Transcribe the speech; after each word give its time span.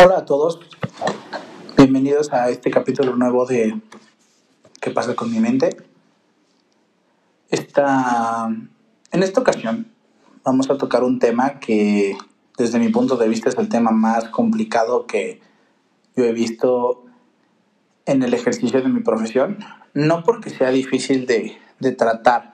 Hola 0.00 0.18
a 0.18 0.24
todos, 0.24 0.60
bienvenidos 1.76 2.32
a 2.32 2.50
este 2.50 2.70
capítulo 2.70 3.16
nuevo 3.16 3.46
de 3.46 3.80
¿Qué 4.80 4.92
pasa 4.92 5.16
con 5.16 5.32
mi 5.32 5.40
mente? 5.40 5.76
Esta, 7.50 8.46
en 9.10 9.22
esta 9.24 9.40
ocasión 9.40 9.90
vamos 10.44 10.70
a 10.70 10.78
tocar 10.78 11.02
un 11.02 11.18
tema 11.18 11.58
que 11.58 12.16
desde 12.56 12.78
mi 12.78 12.90
punto 12.90 13.16
de 13.16 13.28
vista 13.28 13.48
es 13.48 13.58
el 13.58 13.68
tema 13.68 13.90
más 13.90 14.28
complicado 14.28 15.04
que 15.08 15.40
yo 16.14 16.22
he 16.22 16.32
visto 16.32 17.04
en 18.06 18.22
el 18.22 18.34
ejercicio 18.34 18.80
de 18.80 18.88
mi 18.88 19.00
profesión, 19.00 19.58
no 19.94 20.22
porque 20.22 20.50
sea 20.50 20.70
difícil 20.70 21.26
de, 21.26 21.58
de 21.80 21.90
tratar, 21.90 22.52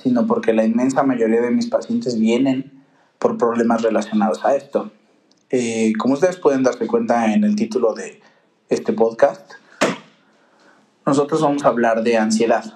sino 0.00 0.28
porque 0.28 0.52
la 0.52 0.64
inmensa 0.64 1.02
mayoría 1.02 1.40
de 1.40 1.50
mis 1.50 1.66
pacientes 1.66 2.20
vienen 2.20 2.84
por 3.18 3.36
problemas 3.36 3.82
relacionados 3.82 4.44
a 4.44 4.54
esto. 4.54 4.92
Eh, 5.50 5.94
como 5.98 6.14
ustedes 6.14 6.36
pueden 6.36 6.62
darse 6.62 6.86
cuenta 6.86 7.32
en 7.32 7.42
el 7.42 7.56
título 7.56 7.94
de 7.94 8.20
este 8.68 8.92
podcast, 8.92 9.52
nosotros 11.06 11.40
vamos 11.40 11.64
a 11.64 11.68
hablar 11.68 12.02
de 12.02 12.18
ansiedad. 12.18 12.74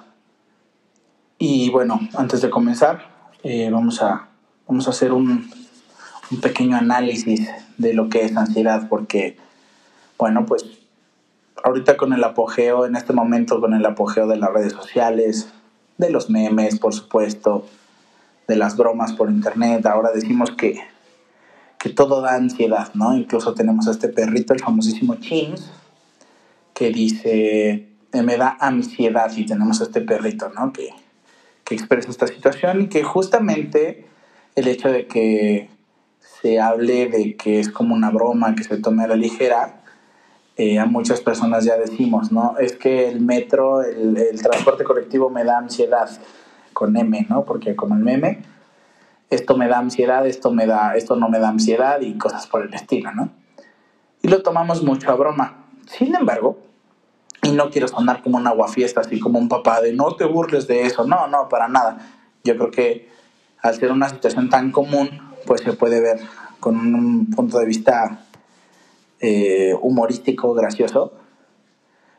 Y 1.37 1.69
bueno, 1.69 2.01
antes 2.17 2.41
de 2.41 2.49
comenzar, 2.49 3.11
eh, 3.43 3.69
vamos, 3.71 4.01
a, 4.01 4.29
vamos 4.67 4.87
a 4.87 4.91
hacer 4.91 5.13
un, 5.13 5.51
un 6.31 6.41
pequeño 6.41 6.77
análisis 6.77 7.47
de 7.77 7.93
lo 7.93 8.09
que 8.09 8.25
es 8.25 8.35
ansiedad, 8.37 8.89
porque, 8.89 9.37
bueno, 10.17 10.47
pues 10.47 10.65
ahorita 11.63 11.99
con 11.99 12.15
el 12.15 12.25
apogeo, 12.25 12.87
en 12.87 12.97
este 12.97 13.13
momento 13.13 13.61
con 13.61 13.75
el 13.75 13.85
apogeo 13.85 14.27
de 14.27 14.37
las 14.37 14.51
redes 14.51 14.73
sociales, 14.73 15.53
de 15.99 16.09
los 16.09 16.31
memes, 16.31 16.79
por 16.79 16.95
supuesto, 16.95 17.67
de 18.49 18.57
las 18.57 18.79
bromas 18.79 19.13
por 19.13 19.31
internet, 19.31 19.85
ahora 19.85 20.11
decimos 20.13 20.51
que 20.53 20.81
que 21.83 21.91
todo 21.91 22.21
da 22.21 22.37
ansiedad, 22.37 22.95
¿no? 22.95 23.17
Incluso 23.17 23.55
tenemos 23.55 23.89
a 23.89 23.91
este 23.91 24.09
perrito, 24.09 24.55
el 24.55 24.61
famosísimo 24.61 25.17
Chins, 25.17 25.69
que 26.75 26.91
dice, 26.91 27.89
eh, 28.13 28.23
me 28.23 28.37
da 28.37 28.57
ansiedad 28.61 29.33
y 29.37 29.45
tenemos 29.45 29.81
a 29.81 29.85
este 29.85 30.01
perrito, 30.01 30.49
¿no? 30.51 30.73
Que, 30.73 30.91
que 31.65 31.75
expresa 31.75 32.09
esta 32.09 32.29
situación 32.29 32.83
y 32.83 32.87
que 32.87 33.03
justamente 33.03 34.07
el 34.55 34.69
hecho 34.69 34.93
de 34.93 35.09
que 35.09 35.71
se 36.21 36.61
hable 36.61 37.09
de 37.09 37.35
que 37.35 37.59
es 37.59 37.69
como 37.69 37.97
una 37.97 38.11
broma, 38.11 38.55
que 38.55 38.63
se 38.63 38.77
tome 38.77 39.03
a 39.03 39.09
la 39.09 39.17
ligera, 39.17 39.83
eh, 40.57 40.79
a 40.79 40.87
muchas 40.87 41.21
personas 41.21 41.65
ya 41.65 41.77
decimos, 41.77 42.31
¿no? 42.31 42.59
Es 42.61 42.75
que 42.75 43.09
el 43.09 43.21
metro, 43.21 43.83
el, 43.83 44.17
el 44.17 44.41
transporte 44.41 44.85
colectivo 44.85 45.31
me 45.31 45.43
da 45.43 45.59
ansiedad, 45.59 46.09
con 46.73 46.97
M, 46.97 47.27
¿no? 47.29 47.45
Porque 47.45 47.75
como 47.75 47.97
el 47.97 48.03
meme, 48.03 48.52
esto 49.33 49.57
me 49.57 49.67
da 49.67 49.79
ansiedad, 49.79 50.27
esto, 50.27 50.51
me 50.51 50.67
da, 50.67 50.95
esto 50.95 51.17
no 51.17 51.31
me 51.31 51.39
da 51.39 51.49
ansiedad 51.49 52.03
y 52.03 52.19
cosas 52.19 52.47
por 52.47 52.63
el 52.63 52.75
estilo, 52.75 53.13
¿no? 53.13 53.31
Y 54.21 54.29
lo 54.29 54.43
tomamos 54.43 54.83
mucho 54.83 55.11
a 55.11 55.15
broma. 55.15 55.67
Sin 55.87 56.15
embargo, 56.15 56.59
y 57.43 57.53
no 57.53 57.71
quiero 57.71 57.89
sonar 57.89 58.23
como 58.23 58.37
un 58.37 58.47
aguafiesta, 58.47 59.01
así 59.01 59.19
como 59.19 59.39
un 59.39 59.49
papá 59.49 59.81
de 59.81 59.95
no 59.95 60.17
te 60.17 60.27
burles 60.27 60.69
de 60.69 60.83
eso, 60.83 61.07
no, 61.07 61.29
no, 61.29 61.49
para 61.49 61.67
nada. 61.67 61.99
Yo 62.45 62.57
creo 62.57 62.71
que 62.71 63.09
al 63.63 63.75
ser 63.75 63.91
una 63.91 64.11
situación 64.11 64.51
tan 64.51 64.71
común, 64.71 65.09
pues 65.47 65.63
se 65.63 65.73
puede 65.73 66.03
ver 66.03 66.21
con 66.61 66.77
un 66.77 67.31
punto 67.31 67.59
de 67.59 67.65
vista 67.65 68.27
eh, 69.19 69.75
humorístico, 69.81 70.53
gracioso, 70.53 71.15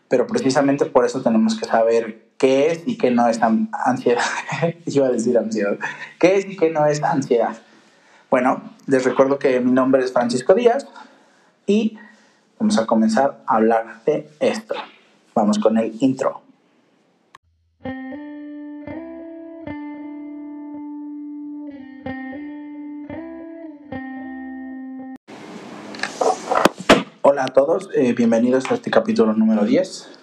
pero 0.07 0.25
precisamente 0.25 0.85
por 0.85 1.05
eso 1.05 1.21
tenemos 1.21 1.59
que 1.59 1.65
saber 1.65 2.32
qué 2.43 2.71
es 2.71 2.81
y 2.85 2.97
qué 2.97 3.09
no 3.09 3.25
es 3.29 3.39
ansiedad. 3.41 4.21
Iba 4.85 5.07
a 5.07 5.11
decir 5.11 5.37
ansiedad. 5.37 5.77
¿Qué 6.19 6.35
es 6.35 6.45
y 6.45 6.57
qué 6.57 6.69
no 6.71 6.85
es 6.85 7.01
ansiedad? 7.01 7.55
Bueno, 8.29 8.61
les 8.85 9.05
recuerdo 9.05 9.39
que 9.39 9.61
mi 9.61 9.71
nombre 9.71 10.03
es 10.03 10.11
Francisco 10.11 10.53
Díaz 10.53 10.85
y 11.65 11.97
vamos 12.59 12.77
a 12.77 12.85
comenzar 12.85 13.41
a 13.47 13.55
hablar 13.55 14.03
de 14.05 14.29
esto. 14.41 14.75
Vamos 15.33 15.57
con 15.57 15.77
el 15.77 15.95
intro. 16.01 16.41
Hola 27.21 27.45
a 27.45 27.53
todos, 27.53 27.89
eh, 27.95 28.11
bienvenidos 28.11 28.69
a 28.69 28.73
este 28.73 28.91
capítulo 28.91 29.31
número 29.31 29.63
10. 29.63 30.22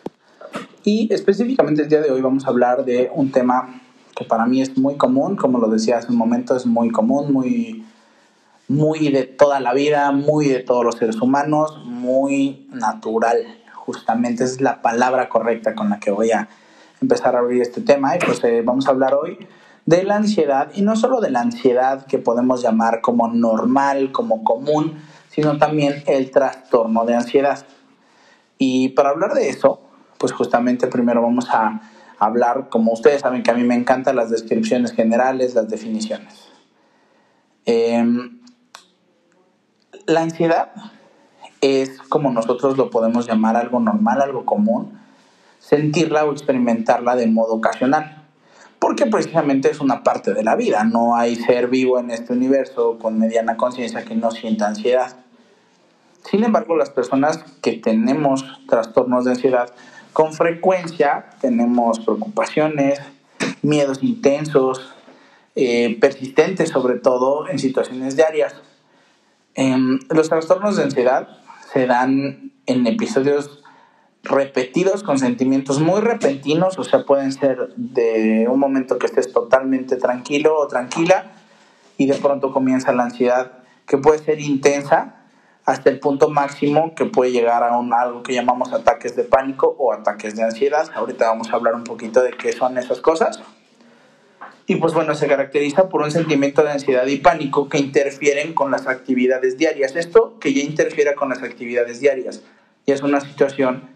Y 0.83 1.13
específicamente 1.13 1.83
el 1.83 1.89
día 1.89 2.01
de 2.01 2.11
hoy 2.11 2.23
vamos 2.23 2.47
a 2.47 2.49
hablar 2.49 2.87
de 2.87 3.11
un 3.15 3.31
tema 3.31 3.83
que 4.17 4.25
para 4.25 4.47
mí 4.47 4.63
es 4.63 4.79
muy 4.79 4.97
común, 4.97 5.37
como 5.37 5.59
lo 5.59 5.69
decía 5.69 5.99
hace 5.99 6.09
un 6.11 6.17
momento, 6.17 6.57
es 6.57 6.65
muy 6.65 6.91
común, 6.91 7.33
muy, 7.33 7.85
muy 8.67 9.11
de 9.11 9.25
toda 9.25 9.61
la 9.61 9.75
vida, 9.75 10.11
muy 10.11 10.49
de 10.49 10.61
todos 10.61 10.83
los 10.83 10.95
seres 10.95 11.21
humanos, 11.21 11.83
muy 11.85 12.67
natural. 12.73 13.37
Justamente 13.75 14.45
es 14.45 14.63
la 14.63 14.81
palabra 14.81 15.29
correcta 15.29 15.75
con 15.75 15.91
la 15.91 16.01
que 16.01 16.11
voy 16.11 16.31
a 16.31 16.49
empezar 17.03 17.37
a 17.37 17.41
abrir 17.41 17.61
este 17.61 17.83
tema. 17.83 18.17
Y 18.17 18.19
pues 18.19 18.43
eh, 18.45 18.63
vamos 18.65 18.87
a 18.87 18.91
hablar 18.93 19.13
hoy 19.15 19.39
de 19.85 20.03
la 20.05 20.17
ansiedad, 20.17 20.71
y 20.75 20.83
no 20.83 20.97
solo 20.97 21.21
de 21.21 21.31
la 21.31 21.41
ansiedad 21.41 22.07
que 22.07 22.19
podemos 22.19 22.63
llamar 22.63 23.03
como 23.03 23.29
normal, 23.29 24.13
como 24.13 24.45
común, 24.45 24.99
sino 25.29 25.59
también 25.59 26.03
el 26.07 26.31
trastorno 26.31 27.05
de 27.05 27.17
ansiedad. 27.17 27.67
Y 28.57 28.91
para 28.91 29.11
hablar 29.11 29.35
de 29.35 29.49
eso, 29.49 29.81
pues 30.21 30.33
justamente 30.33 30.87
primero 30.87 31.23
vamos 31.23 31.49
a 31.49 31.81
hablar, 32.19 32.69
como 32.69 32.93
ustedes 32.93 33.23
saben 33.23 33.43
que 33.43 33.51
a 33.51 33.55
mí 33.55 33.65
me 33.65 33.75
encantan 33.75 34.17
las 34.17 34.29
descripciones 34.29 34.93
generales, 34.93 35.55
las 35.55 35.71
definiciones. 35.71 36.51
Em, 37.65 38.39
la 40.05 40.21
ansiedad 40.21 40.73
es, 41.63 41.99
como 42.03 42.31
nosotros 42.31 42.77
lo 42.77 42.91
podemos 42.91 43.27
llamar, 43.27 43.57
algo 43.57 43.81
normal, 43.81 44.21
algo 44.21 44.45
común, 44.45 45.01
sentirla 45.59 46.27
o 46.27 46.33
experimentarla 46.33 47.17
de 47.17 47.27
modo 47.27 47.55
ocasional, 47.55 48.27
porque 48.79 49.07
precisamente 49.07 49.71
es 49.71 49.81
una 49.81 50.03
parte 50.03 50.35
de 50.35 50.45
la 50.45 50.55
vida, 50.55 50.85
no 50.85 51.17
hay 51.17 51.35
ser 51.37 51.69
vivo 51.69 51.99
en 51.99 52.11
este 52.11 52.35
universo 52.35 52.99
con 52.99 53.19
mediana 53.19 53.57
conciencia 53.57 54.05
que 54.05 54.15
no 54.15 54.31
sienta 54.31 54.69
ansiedad. 54.69 55.17
Sin 56.31 56.45
embargo, 56.45 56.77
las 56.77 56.91
personas 56.91 57.39
que 57.63 57.73
tenemos 57.73 58.45
trastornos 58.69 59.25
de 59.25 59.31
ansiedad, 59.31 59.71
con 60.13 60.33
frecuencia 60.33 61.31
tenemos 61.41 62.01
preocupaciones, 62.01 63.01
miedos 63.63 64.03
intensos, 64.03 64.95
eh, 65.57 65.99
persistentes 66.01 66.71
sobre 66.71 66.99
todo 66.99 67.49
en 67.49 67.59
situaciones 67.59 68.17
diarias. 68.17 68.55
Em, 69.55 69.99
los 70.09 70.29
trastornos 70.29 70.77
de 70.77 70.85
ansiedad 70.85 71.29
se 71.73 71.87
dan 71.87 72.53
en 72.67 72.87
episodios 72.87 73.63
repetidos 74.23 75.03
con 75.03 75.19
sentimientos 75.19 75.81
muy 75.81 76.01
repentinos, 76.01 76.79
o 76.79 76.85
sea, 76.85 77.05
pueden 77.05 77.33
ser 77.33 77.73
de 77.77 78.47
un 78.49 78.59
momento 78.59 78.99
que 78.99 79.07
estés 79.07 79.33
totalmente 79.33 79.97
tranquilo 79.97 80.57
o 80.59 80.67
tranquila 80.69 81.33
y 81.97 82.07
de 82.07 82.15
pronto 82.15 82.53
comienza 82.53 82.93
la 82.93 83.05
ansiedad 83.05 83.53
que 83.87 83.99
puede 83.99 84.19
ser 84.19 84.41
intensa 84.41 85.20
hasta 85.71 85.89
el 85.89 86.01
punto 86.01 86.29
máximo 86.29 86.95
que 86.97 87.05
puede 87.05 87.31
llegar 87.31 87.63
a 87.63 87.79
un, 87.79 87.95
algo 87.95 88.23
que 88.23 88.35
llamamos 88.35 88.73
ataques 88.73 89.15
de 89.15 89.23
pánico 89.23 89.77
o 89.79 89.93
ataques 89.93 90.35
de 90.35 90.43
ansiedad. 90.43 90.91
Ahorita 90.95 91.29
vamos 91.29 91.53
a 91.53 91.57
hablar 91.57 91.75
un 91.75 91.85
poquito 91.85 92.23
de 92.23 92.33
qué 92.33 92.53
son 92.53 92.77
esas 92.77 93.01
cosas. 93.01 93.41
Y 94.67 94.77
pues 94.77 94.93
bueno, 94.95 95.15
se 95.15 95.29
caracteriza 95.29 95.89
por 95.89 96.03
un 96.03 96.11
sentimiento 96.11 96.63
de 96.63 96.73
ansiedad 96.73 97.07
y 97.07 97.17
pánico 97.19 97.69
que 97.69 97.79
interfieren 97.79 98.53
con 98.53 98.71
las 98.71 98.87
actividades 98.89 99.59
diarias. 99.59 99.95
Esto 99.97 100.39
que 100.41 100.53
ya 100.53 100.63
interfiera 100.63 101.15
con 101.15 101.29
las 101.29 101.43
actividades 101.43 102.01
diarias. 102.01 102.43
Y 102.87 102.93
es 102.93 103.03
una 103.03 103.21
situación 103.21 103.91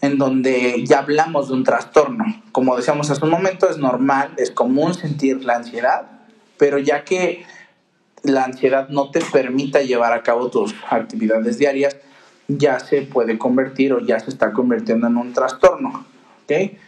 en 0.00 0.18
donde 0.18 0.84
ya 0.84 0.98
hablamos 0.98 1.48
de 1.48 1.54
un 1.54 1.64
trastorno. 1.64 2.24
Como 2.52 2.76
decíamos 2.76 3.10
hace 3.10 3.24
un 3.24 3.30
momento, 3.30 3.68
es 3.68 3.78
normal, 3.78 4.34
es 4.36 4.50
común 4.50 4.94
sentir 4.94 5.44
la 5.44 5.56
ansiedad, 5.56 6.10
pero 6.56 6.78
ya 6.78 7.04
que 7.04 7.44
la 8.22 8.44
ansiedad 8.44 8.88
no 8.88 9.10
te 9.10 9.20
permita 9.20 9.82
llevar 9.82 10.12
a 10.12 10.22
cabo 10.22 10.50
tus 10.50 10.74
actividades 10.90 11.58
diarias, 11.58 11.96
ya 12.48 12.80
se 12.80 13.02
puede 13.02 13.38
convertir 13.38 13.92
o 13.92 14.00
ya 14.00 14.18
se 14.20 14.30
está 14.30 14.52
convirtiendo 14.52 15.06
en 15.06 15.16
un 15.16 15.32
trastorno. 15.32 16.06
¿okay? 16.44 16.78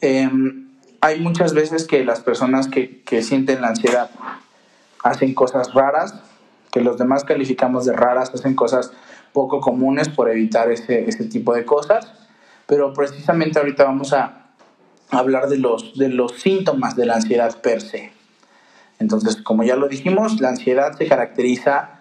Em, 0.00 0.68
hay 1.00 1.20
muchas 1.20 1.54
veces 1.54 1.86
que 1.86 2.04
las 2.04 2.20
personas 2.20 2.68
que, 2.68 3.02
que, 3.02 3.22
sienten 3.22 3.60
la 3.60 3.68
ansiedad 3.68 4.10
hacen 5.02 5.34
cosas 5.34 5.74
raras, 5.74 6.14
que 6.70 6.80
los 6.80 6.96
demás 6.98 7.24
calificamos 7.24 7.84
de 7.84 7.92
raras, 7.92 8.32
hacen 8.32 8.54
cosas 8.54 8.92
poco 9.32 9.60
comunes 9.60 10.08
por 10.08 10.30
evitar 10.30 10.70
ese, 10.70 11.08
ese 11.08 11.24
tipo 11.24 11.54
de 11.54 11.64
cosas, 11.64 12.12
pero 12.66 12.92
precisamente 12.94 13.58
ahorita 13.58 13.84
vamos 13.84 14.12
a 14.12 14.42
hablar 15.10 15.48
de 15.48 15.58
los, 15.58 15.96
de 15.98 16.08
los 16.08 16.40
síntomas 16.40 16.96
de 16.96 17.06
la 17.06 17.16
ansiedad 17.16 17.60
per 17.60 17.80
se. 17.80 18.12
Entonces, 19.02 19.36
como 19.36 19.64
ya 19.64 19.76
lo 19.76 19.88
dijimos, 19.88 20.40
la 20.40 20.50
ansiedad 20.50 20.96
se 20.96 21.06
caracteriza 21.06 22.00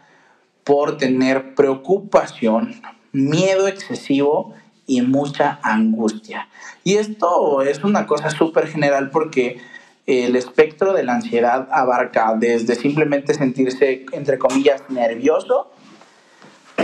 por 0.64 0.98
tener 0.98 1.56
preocupación, 1.56 2.80
miedo 3.12 3.68
excesivo 3.68 4.54
y 4.86 5.02
mucha 5.02 5.60
angustia. 5.64 6.48
Y 6.84 6.96
esto 6.96 7.64
es 7.64 7.84
una 7.84 8.06
cosa 8.06 8.30
súper 8.30 8.68
general 8.68 9.10
porque 9.10 9.60
el 10.06 10.36
espectro 10.36 10.94
de 10.94 11.04
la 11.04 11.16
ansiedad 11.16 11.68
abarca 11.72 12.36
desde 12.38 12.76
simplemente 12.76 13.34
sentirse, 13.34 14.06
entre 14.12 14.38
comillas, 14.38 14.84
nervioso, 14.90 15.72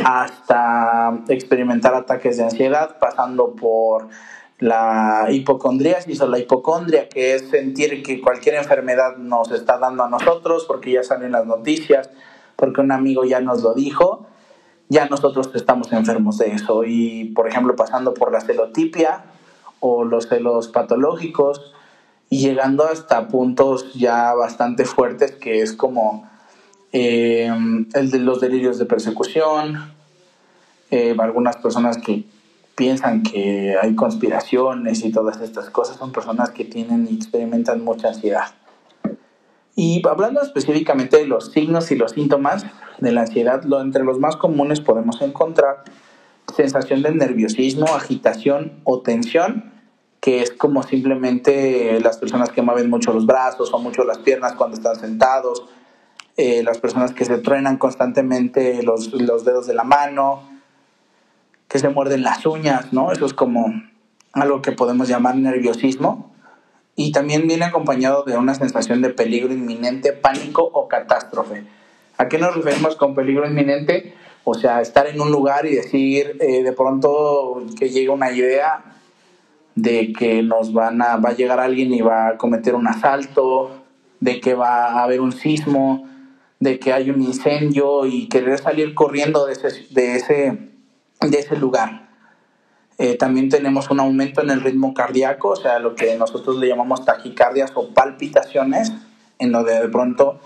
hasta 0.04 1.20
experimentar 1.28 1.94
ataques 1.94 2.38
de 2.38 2.44
ansiedad, 2.44 2.98
pasando 3.00 3.54
por 3.54 4.10
la 4.60 5.28
hipocondriasis 5.30 6.20
o 6.22 6.28
la 6.28 6.40
hipocondria, 6.40 7.10
que 7.10 7.36
es 7.36 7.50
sentir 7.50 8.02
que 8.02 8.22
cualquier 8.22 8.56
enfermedad 8.56 9.18
nos 9.18 9.52
está 9.52 9.78
dando 9.78 10.04
a 10.04 10.10
nosotros, 10.10 10.66
porque 10.66 10.94
ya 10.94 11.04
salen 11.04 11.34
las 11.34 11.46
noticias, 11.46 12.10
porque 12.56 12.82
un 12.82 12.92
amigo 12.92 13.24
ya 13.24 13.40
nos 13.40 13.62
lo 13.62 13.74
dijo, 13.74 14.26
ya 14.90 15.08
nosotros 15.08 15.52
estamos 15.54 15.92
enfermos 15.94 16.40
de 16.40 16.54
eso. 16.54 16.84
Y, 16.86 17.26
por 17.36 17.48
ejemplo, 17.48 17.76
pasando 17.76 18.14
por 18.14 18.32
la 18.32 18.42
celotipia 18.42 19.26
o 19.80 20.04
los 20.04 20.28
celos 20.28 20.70
patológicos 20.70 21.74
y 22.30 22.40
llegando 22.40 22.86
hasta 22.86 23.28
puntos 23.28 23.94
ya 23.94 24.34
bastante 24.34 24.86
fuertes, 24.86 25.34
que 25.34 25.62
es 25.62 25.74
como 25.74 26.28
eh, 26.94 27.52
el 27.94 28.12
de 28.12 28.20
los 28.20 28.42
delirios 28.42 28.80
de 28.80 28.86
persecución, 28.86 29.94
eh, 30.90 31.16
algunas 31.20 31.58
personas 31.58 31.98
que 31.98 32.26
piensan 32.78 33.24
que 33.24 33.76
hay 33.82 33.96
conspiraciones 33.96 35.04
y 35.04 35.12
todas 35.12 35.42
estas 35.42 35.72
cosas 35.72 35.98
son 35.98 36.12
personas 36.12 36.52
que 36.52 36.64
tienen 36.64 37.08
y 37.10 37.16
experimentan 37.16 37.84
mucha 37.84 38.10
ansiedad. 38.10 38.54
Y 39.76 40.04
hablando 40.08 40.44
específicamente 40.44 41.18
de 41.18 41.26
los 41.26 41.52
signos 41.52 41.90
y 41.90 41.96
los 41.96 42.12
síntomas 42.12 42.68
de 43.00 43.12
la 43.12 43.22
ansiedad, 43.22 43.64
lo, 43.64 43.82
entre 43.82 44.04
los 44.04 44.20
más 44.20 44.36
comunes 44.36 44.80
podemos 44.80 45.20
encontrar 45.24 45.86
sensación 46.56 47.02
de 47.02 47.16
nerviosismo, 47.16 47.88
agitación 47.88 48.74
o 48.84 49.02
tensión, 49.02 49.74
que 50.22 50.44
es 50.44 50.52
como 50.52 50.84
simplemente 50.84 52.00
las 52.00 52.20
personas 52.20 52.50
que 52.50 52.62
mueven 52.62 52.92
mucho 52.92 53.12
los 53.12 53.26
brazos 53.26 53.74
o 53.74 53.80
mucho 53.80 54.04
las 54.04 54.20
piernas 54.20 54.54
cuando 54.54 54.78
están 54.78 54.98
sentados, 54.98 55.66
eh, 56.38 56.62
las 56.62 56.78
personas 56.78 57.12
que 57.12 57.26
se 57.26 57.40
truenan 57.40 57.78
constantemente 57.78 58.84
los, 58.84 59.12
los 59.14 59.46
dedos 59.46 59.66
de 59.66 59.74
la 59.74 59.84
mano, 59.84 60.57
que 61.68 61.80
se 61.80 61.90
muerden 61.90 62.24
las 62.24 62.46
uñas, 62.46 62.94
¿no? 62.94 63.12
Eso 63.12 63.26
es 63.26 63.34
como 63.34 63.74
algo 64.34 64.62
que 64.62 64.72
podemos 64.72 65.08
llamar 65.08 65.36
nerviosismo. 65.36 66.32
Y 66.96 67.12
también 67.12 67.48
viene 67.48 67.66
acompañado 67.66 68.24
de 68.24 68.38
una 68.38 68.56
sensación 68.56 69.02
de 69.02 69.10
peligro 69.10 69.54
inminente, 69.54 70.14
pánico 70.14 70.64
o 70.64 70.88
catástrofe. 70.88 71.64
¿A 72.18 72.28
qué 72.28 72.40
nos 72.40 72.56
referimos 72.56 72.96
con 72.96 73.14
peligro 73.14 73.48
inminente? 73.48 74.16
O 74.44 74.56
sea, 74.56 74.82
estar 74.82 75.06
en 75.08 75.22
un 75.22 75.32
lugar 75.32 75.66
y 75.66 75.76
decir 75.76 76.38
eh, 76.40 76.64
de 76.64 76.72
pronto 76.72 77.64
que 77.78 77.90
llega 77.90 78.14
una 78.14 78.32
idea 78.32 78.84
de 79.76 80.12
que 80.12 80.42
nos 80.42 80.74
van 80.74 81.02
a, 81.04 81.18
va 81.18 81.30
a 81.30 81.36
llegar 81.36 81.60
alguien 81.60 81.94
y 81.94 82.02
va 82.02 82.30
a 82.30 82.38
cometer 82.38 82.74
un 82.74 82.88
asalto, 82.88 83.84
de 84.20 84.40
que 84.40 84.56
va 84.56 84.88
a 84.88 85.04
haber 85.04 85.22
un 85.22 85.32
sismo, 85.32 86.08
de 86.60 86.80
que 86.80 86.94
hay 86.94 87.12
un 87.12 87.22
incendio 87.22 88.06
y 88.08 88.28
querer 88.28 88.58
salir 88.58 88.96
corriendo 88.96 89.46
de 89.46 89.54
ese, 89.54 89.86
de 89.92 90.16
ese, 90.16 90.58
de 91.22 91.40
ese 91.40 91.58
lugar. 91.58 92.08
Eh, 92.98 93.16
también 93.16 93.50
tenemos 93.50 93.90
un 93.92 94.00
aumento 94.00 94.42
en 94.42 94.50
el 94.50 94.62
ritmo 94.62 94.94
cardíaco, 94.94 95.50
o 95.50 95.56
sea, 95.56 95.80
lo 95.80 95.96
que 95.96 96.18
nosotros 96.18 96.58
le 96.58 96.68
llamamos 96.68 97.06
taquicardias 97.06 97.72
o 97.76 97.94
palpitaciones, 97.94 98.92
en 99.40 99.52
donde 99.52 99.80
de 99.80 99.90
pronto 99.90 100.40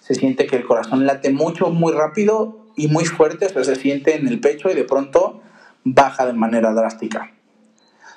se 0.00 0.14
siente 0.14 0.46
que 0.46 0.56
el 0.56 0.66
corazón 0.66 1.06
late 1.06 1.30
mucho, 1.30 1.70
muy 1.70 1.92
rápido 1.92 2.66
y 2.76 2.88
muy 2.88 3.04
fuerte, 3.06 3.46
o 3.46 3.64
se 3.64 3.76
siente 3.76 4.16
en 4.16 4.28
el 4.28 4.40
pecho 4.40 4.70
y 4.70 4.74
de 4.74 4.84
pronto 4.84 5.40
baja 5.82 6.26
de 6.26 6.34
manera 6.34 6.72
drástica. 6.72 7.32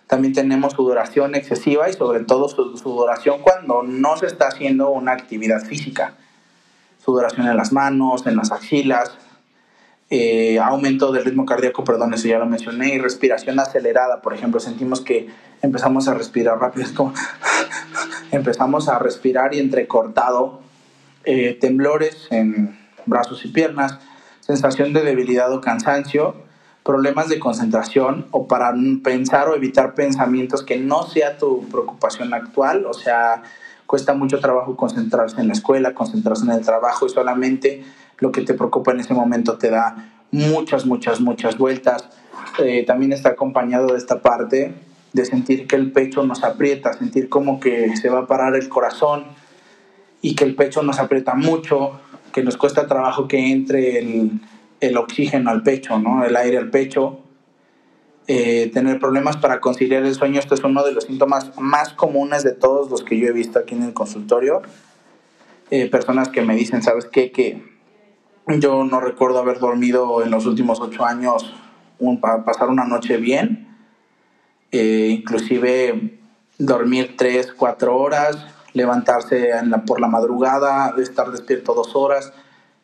También 0.07 0.33
tenemos 0.33 0.73
sudoración 0.73 1.35
excesiva 1.35 1.89
y 1.89 1.93
sobre 1.93 2.21
todo 2.21 2.47
sudoración 2.49 3.41
cuando 3.41 3.83
no 3.83 4.17
se 4.17 4.25
está 4.25 4.47
haciendo 4.47 4.89
una 4.89 5.13
actividad 5.13 5.61
física 5.61 6.15
sudoración 7.07 7.47
en 7.47 7.55
las 7.55 7.71
manos, 7.71 8.27
en 8.27 8.35
las 8.35 8.51
axilas, 8.51 9.17
eh, 10.09 10.57
aumento 10.59 11.11
del 11.11 11.25
ritmo 11.25 11.45
cardíaco, 11.45 11.83
perdón, 11.83 12.13
eso 12.13 12.27
ya 12.27 12.39
lo 12.39 12.45
mencioné, 12.45 12.95
y 12.95 12.99
respiración 12.99 13.59
acelerada, 13.59 14.21
por 14.21 14.33
ejemplo, 14.33 14.59
sentimos 14.59 15.01
que 15.01 15.29
empezamos 15.61 16.07
a 16.07 16.13
respirar 16.13 16.59
rápido, 16.59 16.85
es 16.85 16.93
como 16.93 17.13
empezamos 18.31 18.87
a 18.87 18.99
respirar 18.99 19.53
y 19.53 19.59
entrecortado, 19.59 20.61
eh, 21.25 21.57
temblores 21.59 22.27
en 22.31 22.79
brazos 23.05 23.43
y 23.43 23.49
piernas, 23.49 23.99
sensación 24.39 24.93
de 24.93 25.01
debilidad 25.01 25.51
o 25.51 25.59
cansancio, 25.59 26.35
problemas 26.83 27.27
de 27.27 27.37
concentración 27.37 28.27
o 28.31 28.47
para 28.47 28.73
pensar 29.03 29.49
o 29.49 29.55
evitar 29.55 29.93
pensamientos 29.93 30.63
que 30.63 30.77
no 30.77 31.03
sea 31.03 31.37
tu 31.37 31.67
preocupación 31.67 32.33
actual, 32.33 32.85
o 32.85 32.93
sea, 32.93 33.43
cuesta 33.85 34.13
mucho 34.13 34.39
trabajo 34.39 34.77
concentrarse 34.77 35.41
en 35.41 35.47
la 35.47 35.53
escuela, 35.53 35.93
concentrarse 35.93 36.45
en 36.45 36.51
el 36.51 36.65
trabajo 36.65 37.05
y 37.05 37.09
solamente 37.09 37.83
lo 38.19 38.31
que 38.31 38.41
te 38.41 38.53
preocupa 38.53 38.91
en 38.91 38.99
ese 38.99 39.13
momento 39.13 39.57
te 39.57 39.69
da 39.69 40.11
muchas, 40.31 40.85
muchas, 40.85 41.21
muchas 41.21 41.57
vueltas. 41.57 42.09
Eh, 42.59 42.83
también 42.85 43.13
está 43.13 43.29
acompañado 43.29 43.87
de 43.87 43.97
esta 43.97 44.21
parte 44.21 44.73
de 45.13 45.25
sentir 45.25 45.67
que 45.67 45.75
el 45.75 45.91
pecho 45.91 46.23
nos 46.23 46.43
aprieta, 46.43 46.93
sentir 46.93 47.29
como 47.29 47.59
que 47.59 47.95
se 47.95 48.09
va 48.09 48.19
a 48.19 48.27
parar 48.27 48.55
el 48.55 48.69
corazón 48.69 49.25
y 50.21 50.35
que 50.35 50.43
el 50.43 50.55
pecho 50.55 50.83
nos 50.83 50.99
aprieta 50.99 51.35
mucho, 51.35 51.99
que 52.33 52.43
nos 52.43 52.57
cuesta 52.57 52.87
trabajo 52.87 53.27
que 53.27 53.51
entre 53.51 53.99
el, 53.99 54.41
el 54.79 54.97
oxígeno 54.97 55.49
al 55.49 55.63
pecho, 55.63 55.99
¿no? 55.99 56.23
el 56.25 56.35
aire 56.35 56.57
al 56.57 56.69
pecho 56.69 57.21
eh, 58.29 58.69
tener 58.73 58.99
problemas 58.99 59.37
para 59.37 59.61
conciliar 59.61 60.03
el 60.03 60.13
sueño. 60.13 60.39
Esto 60.39 60.53
es 60.53 60.63
uno 60.63 60.83
de 60.83 60.91
los 60.91 61.05
síntomas 61.05 61.57
más 61.57 61.93
comunes 61.93 62.43
de 62.43 62.51
todos 62.51 62.91
los 62.91 63.03
que 63.03 63.17
yo 63.17 63.27
he 63.27 63.31
visto 63.31 63.57
aquí 63.57 63.73
en 63.73 63.83
el 63.83 63.93
consultorio. 63.93 64.61
Eh, 65.71 65.89
personas 65.89 66.27
que 66.27 66.41
me 66.41 66.55
dicen, 66.55 66.83
¿sabes 66.83 67.05
qué? 67.05 67.31
Que 67.31 67.63
yo 68.59 68.83
no 68.83 68.99
recuerdo 68.99 69.39
haber 69.39 69.59
dormido 69.59 70.23
en 70.23 70.31
los 70.31 70.45
últimos 70.45 70.79
ocho 70.79 71.05
años 71.05 71.53
para 72.21 72.43
pasar 72.45 72.69
una 72.69 72.85
noche 72.85 73.17
bien. 73.17 73.67
Eh, 74.71 75.09
inclusive 75.19 76.19
dormir 76.57 77.15
tres, 77.17 77.53
cuatro 77.53 77.97
horas, 77.97 78.37
levantarse 78.73 79.51
por 79.85 79.99
la 79.99 80.07
madrugada, 80.07 80.93
estar 80.97 81.31
despierto 81.31 81.73
dos 81.73 81.95
horas 81.95 82.33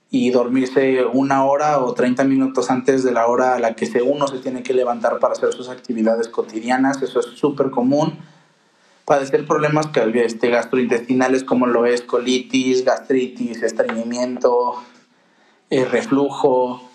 y 0.09 0.29
dormirse 0.29 1.05
una 1.05 1.43
hora 1.45 1.79
o 1.79 1.93
30 1.93 2.23
minutos 2.25 2.69
antes 2.69 3.03
de 3.03 3.11
la 3.11 3.25
hora 3.27 3.55
a 3.55 3.59
la 3.59 3.73
que 3.73 3.89
uno 4.03 4.27
se 4.27 4.39
tiene 4.39 4.61
que 4.61 4.73
levantar 4.73 5.19
para 5.19 5.33
hacer 5.33 5.51
sus 5.53 5.69
actividades 5.69 6.27
cotidianas. 6.27 7.01
Eso 7.01 7.19
es 7.19 7.25
súper 7.25 7.71
común. 7.71 8.19
Padecer 9.05 9.45
problemas 9.45 9.89
este, 10.13 10.49
gastrointestinales 10.49 11.43
como 11.43 11.67
lo 11.67 11.85
es 11.85 12.01
colitis, 12.01 12.85
gastritis, 12.85 13.63
estreñimiento, 13.63 14.75
eh, 15.73 15.85
reflujo, 15.85 16.87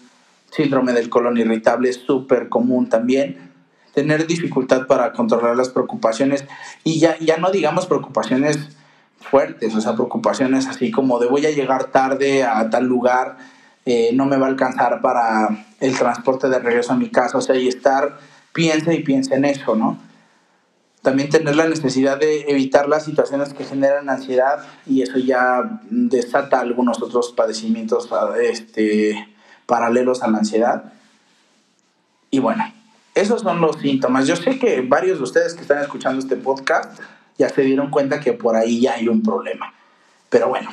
síndrome 0.53 0.93
del 0.93 1.09
colon 1.09 1.37
irritable 1.37 1.91
es 1.91 1.97
súper 1.97 2.49
común 2.49 2.89
también. 2.89 3.51
Tener 3.93 4.29
dificultad 4.29 4.87
para 4.87 5.13
controlar 5.13 5.57
las 5.57 5.71
preocupaciones 5.71 6.45
y 6.85 7.01
ya, 7.01 7.19
ya 7.19 7.39
no 7.39 7.51
digamos 7.51 7.87
preocupaciones 7.87 8.57
fuertes, 9.19 9.75
o 9.75 9.81
sea, 9.81 9.95
preocupaciones 9.95 10.69
así 10.69 10.93
como 10.93 11.19
de 11.19 11.27
voy 11.27 11.45
a 11.47 11.51
llegar 11.51 11.87
tarde 11.87 12.45
a 12.45 12.71
tal 12.71 12.85
lugar, 12.85 13.39
eh, 13.85 14.11
no 14.15 14.27
me 14.27 14.37
va 14.37 14.47
a 14.47 14.51
alcanzar 14.51 15.01
para 15.01 15.67
el 15.81 15.99
transporte 15.99 16.49
de 16.49 16.61
regreso 16.61 16.93
a 16.93 16.97
mi 16.97 17.11
casa, 17.11 17.39
o 17.39 17.41
sea, 17.41 17.57
y 17.57 17.67
estar, 17.67 18.21
piense 18.53 18.95
y 18.95 19.03
piense 19.03 19.35
en 19.35 19.45
eso, 19.45 19.75
¿no? 19.75 19.99
También 21.09 21.31
tener 21.31 21.57
la 21.57 21.67
necesidad 21.67 22.19
de 22.19 22.43
evitar 22.49 22.87
las 22.87 23.07
situaciones 23.07 23.55
que 23.55 23.65
generan 23.65 24.11
ansiedad 24.11 24.67
y 24.85 25.01
eso 25.01 25.19
ya 25.19 25.81
desata 25.89 26.61
algunos 26.61 27.01
otros 27.01 27.33
padecimientos 27.33 28.11
este, 28.43 29.27
paralelos 29.65 30.23
a 30.23 30.29
la 30.29 30.37
ansiedad. 30.37 30.93
Y 32.31 32.41
bueno, 32.41 32.63
esos 33.15 33.41
son 33.41 33.63
los 33.63 33.77
síntomas. 33.77 34.27
Yo 34.27 34.37
sé 34.37 34.59
que 34.59 34.83
varios 34.83 35.17
de 35.17 35.25
ustedes 35.25 35.55
que 35.55 35.63
están 35.63 35.79
escuchando 35.79 36.19
este 36.21 36.37
podcast 36.37 37.01
ya 37.39 37.49
se 37.49 37.63
dieron 37.63 37.89
cuenta 37.89 38.21
que 38.21 38.35
por 38.35 38.55
ahí 38.55 38.83
ya 38.83 38.97
hay 38.97 39.09
un 39.09 39.23
problema. 39.23 39.73
Pero 40.29 40.49
bueno, 40.49 40.69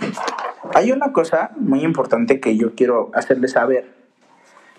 hay 0.74 0.92
una 0.92 1.14
cosa 1.14 1.52
muy 1.56 1.82
importante 1.86 2.42
que 2.42 2.58
yo 2.58 2.76
quiero 2.76 3.10
hacerles 3.14 3.54
saber. 3.54 3.90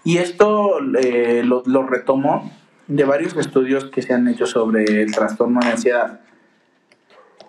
Y 0.05 0.19
esto 0.19 0.81
eh, 0.99 1.41
lo, 1.47 1.63
lo, 1.65 1.83
retomo 1.87 2.53
de 2.87 3.05
varios 3.05 3.37
estudios 3.37 3.87
que 3.87 4.03
se 4.03 4.15
han 4.15 4.29
hecho 4.29 4.47
sobre 4.47 5.03
el 5.03 5.13
trastorno 5.13 5.61
de 5.61 5.69
ansiedad. 5.69 6.21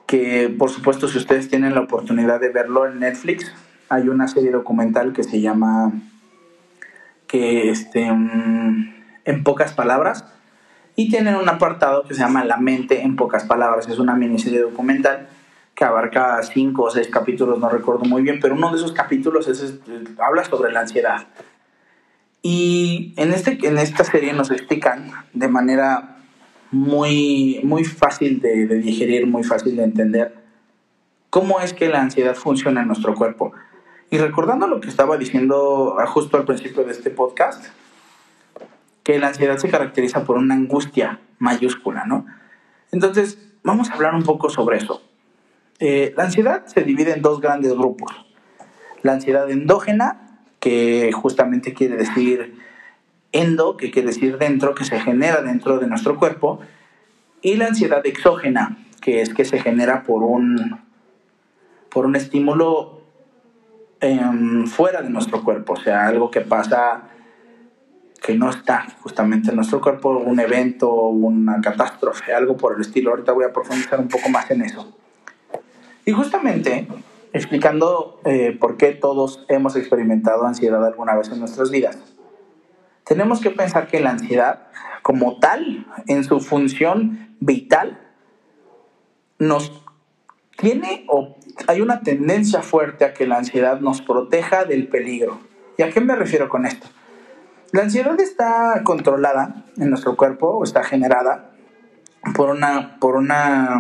Que 0.06 0.54
por 0.58 0.70
supuesto 0.70 1.08
si 1.08 1.18
ustedes 1.18 1.50
tienen 1.50 1.76
la 1.76 1.82
oportunidad 1.82 2.40
de 2.40 2.50
verlo 2.50 2.88
en 2.88 3.00
Netflix, 3.00 3.54
hay 3.90 4.10
una 4.10 4.28
serie 4.28 4.52
documental 4.52 5.14
que 5.14 5.24
se 5.24 5.42
llama 5.42 5.92
que 7.28 7.70
este, 7.70 8.12
mm, 8.12 8.96
en 9.26 9.44
pocas 9.44 9.74
palabras 9.74 10.26
y 10.96 11.10
tienen 11.10 11.36
un 11.36 11.48
apartado 11.48 12.04
que 12.04 12.14
se 12.14 12.22
llama 12.22 12.44
La 12.44 12.58
mente 12.58 13.04
en 13.04 13.16
pocas 13.16 13.44
palabras. 13.44 13.88
Es 13.88 14.00
una 14.00 14.16
miniserie 14.16 14.62
documental 14.62 15.28
que 15.76 15.86
abarca 15.86 16.42
cinco 16.42 16.84
o 16.86 16.90
seis 16.90 17.08
capítulos, 17.08 17.60
no 17.60 17.70
recuerdo 17.70 18.04
muy 18.06 18.24
bien, 18.24 18.40
pero 18.42 18.56
uno 18.56 18.72
de 18.72 18.78
esos 18.78 18.94
capítulos 18.94 19.48
es, 19.48 19.80
habla 20.18 20.44
sobre 20.44 20.72
la 20.72 20.80
ansiedad. 20.80 21.28
Y 22.50 23.14
en, 23.18 23.34
este, 23.34 23.60
en 23.68 23.78
esta 23.78 24.06
serie 24.06 24.32
nos 24.32 24.52
explican 24.52 25.12
de 25.34 25.50
manera 25.50 26.16
muy, 26.72 27.60
muy 27.66 27.84
fácil 27.84 28.40
de, 28.40 28.68
de 28.68 28.76
digerir, 28.78 29.28
muy 29.28 29.44
fácil 29.44 29.76
de 29.76 29.84
entender, 29.84 30.34
cómo 31.30 31.60
es 31.60 31.74
que 31.74 31.90
la 31.90 32.00
ansiedad 32.00 32.36
funciona 32.36 32.84
en 32.84 32.88
nuestro 32.88 33.16
cuerpo. 33.16 33.52
Y 34.12 34.18
recordando 34.18 34.66
lo 34.66 34.80
que 34.80 34.88
estaba 34.88 35.18
diciendo 35.18 35.98
justo 36.06 36.38
al 36.38 36.46
principio 36.46 36.86
de 36.86 36.94
este 36.94 37.10
podcast, 37.10 37.66
que 39.04 39.20
la 39.20 39.28
ansiedad 39.28 39.58
se 39.58 39.68
caracteriza 39.68 40.24
por 40.24 40.38
una 40.38 40.56
angustia 40.56 41.20
mayúscula, 41.40 42.06
¿no? 42.06 42.28
Entonces, 42.94 43.40
vamos 43.62 43.90
a 43.90 43.96
hablar 43.96 44.16
un 44.16 44.24
poco 44.24 44.50
sobre 44.50 44.78
eso. 44.78 45.02
Eh, 45.80 46.14
la 46.16 46.24
ansiedad 46.24 46.66
se 46.66 46.84
divide 46.84 47.12
en 47.12 47.22
dos 47.22 47.42
grandes 47.42 47.74
grupos. 47.74 48.26
La 49.02 49.12
ansiedad 49.12 49.52
endógena, 49.52 50.27
que 50.60 51.12
justamente 51.12 51.74
quiere 51.74 51.98
decir 51.98 52.56
endo, 53.32 53.78
que 53.78 53.92
quiere 53.92 54.08
decir 54.08 54.38
dentro, 54.38 54.74
que 54.74 54.86
se 54.86 55.00
genera 55.00 55.42
dentro 55.42 55.80
de 55.80 55.88
nuestro 55.88 56.18
cuerpo, 56.18 56.60
y 57.42 57.56
la 57.56 57.68
ansiedad 57.68 58.06
exógena, 58.06 58.78
que 59.02 59.22
es 59.22 59.34
que 59.34 59.46
se 59.46 59.60
genera 59.60 60.04
por 60.04 60.24
un, 60.24 60.82
por 61.90 62.06
un 62.06 62.16
estímulo 62.16 63.02
em, 64.00 64.66
fuera 64.66 65.02
de 65.02 65.10
nuestro 65.10 65.44
cuerpo, 65.44 65.74
o 65.74 65.78
sea, 65.78 66.08
algo 66.08 66.32
que 66.32 66.42
pasa 66.42 67.10
que 68.22 68.36
no 68.36 68.50
está 68.50 68.88
justamente 69.02 69.52
en 69.52 69.56
nuestro 69.56 69.80
cuerpo, 69.80 70.10
un 70.10 70.40
evento, 70.40 70.92
una 70.92 71.62
catástrofe, 71.62 72.34
algo 72.34 72.58
por 72.58 72.76
el 72.76 72.82
estilo. 72.82 73.12
Ahorita 73.12 73.32
voy 73.32 73.46
a 73.46 73.54
profundizar 73.54 74.00
un 74.00 74.08
poco 74.08 74.28
más 74.30 74.50
en 74.52 74.64
eso. 74.64 74.94
Y 76.04 76.12
justamente 76.12 76.88
explicando 77.34 78.20
eh, 78.26 78.58
por 78.60 78.78
qué 78.78 78.94
todos 78.94 79.46
hemos 79.50 79.76
experimentado 79.76 80.46
ansiedad 80.46 80.86
alguna 80.86 81.16
vez 81.16 81.30
en 81.30 81.40
nuestras 81.40 81.72
vidas, 81.72 81.98
tenemos 83.04 83.40
que 83.40 83.52
pensar 83.52 83.88
que 83.88 84.00
la 84.00 84.12
ansiedad 84.12 84.68
como 85.02 85.40
tal, 85.40 85.88
en 86.08 86.24
su 86.24 86.40
función 86.40 87.36
vital, 87.40 88.00
nos 89.40 89.84
tiene 90.58 91.06
o 91.08 91.36
hay 91.68 91.82
una 91.82 92.02
tendencia 92.02 92.62
fuerte 92.62 93.06
a 93.06 93.14
que 93.14 93.28
la 93.28 93.38
ansiedad 93.38 93.80
nos 93.80 94.02
proteja 94.02 94.66
del 94.66 94.88
peligro. 94.88 95.40
¿Y 95.78 95.84
a 95.84 95.92
qué 95.92 96.02
me 96.02 96.16
refiero 96.16 96.50
con 96.50 96.66
esto? 96.66 96.88
La 97.72 97.84
ansiedad 97.84 98.20
está 98.20 98.82
controlada 98.84 99.66
en 99.78 99.90
nuestro 99.90 100.18
cuerpo 100.18 100.48
o 100.48 100.64
está 100.64 100.84
generada 100.84 101.52
por 102.36 102.50
una, 102.50 102.98
por 103.00 103.16
una, 103.16 103.80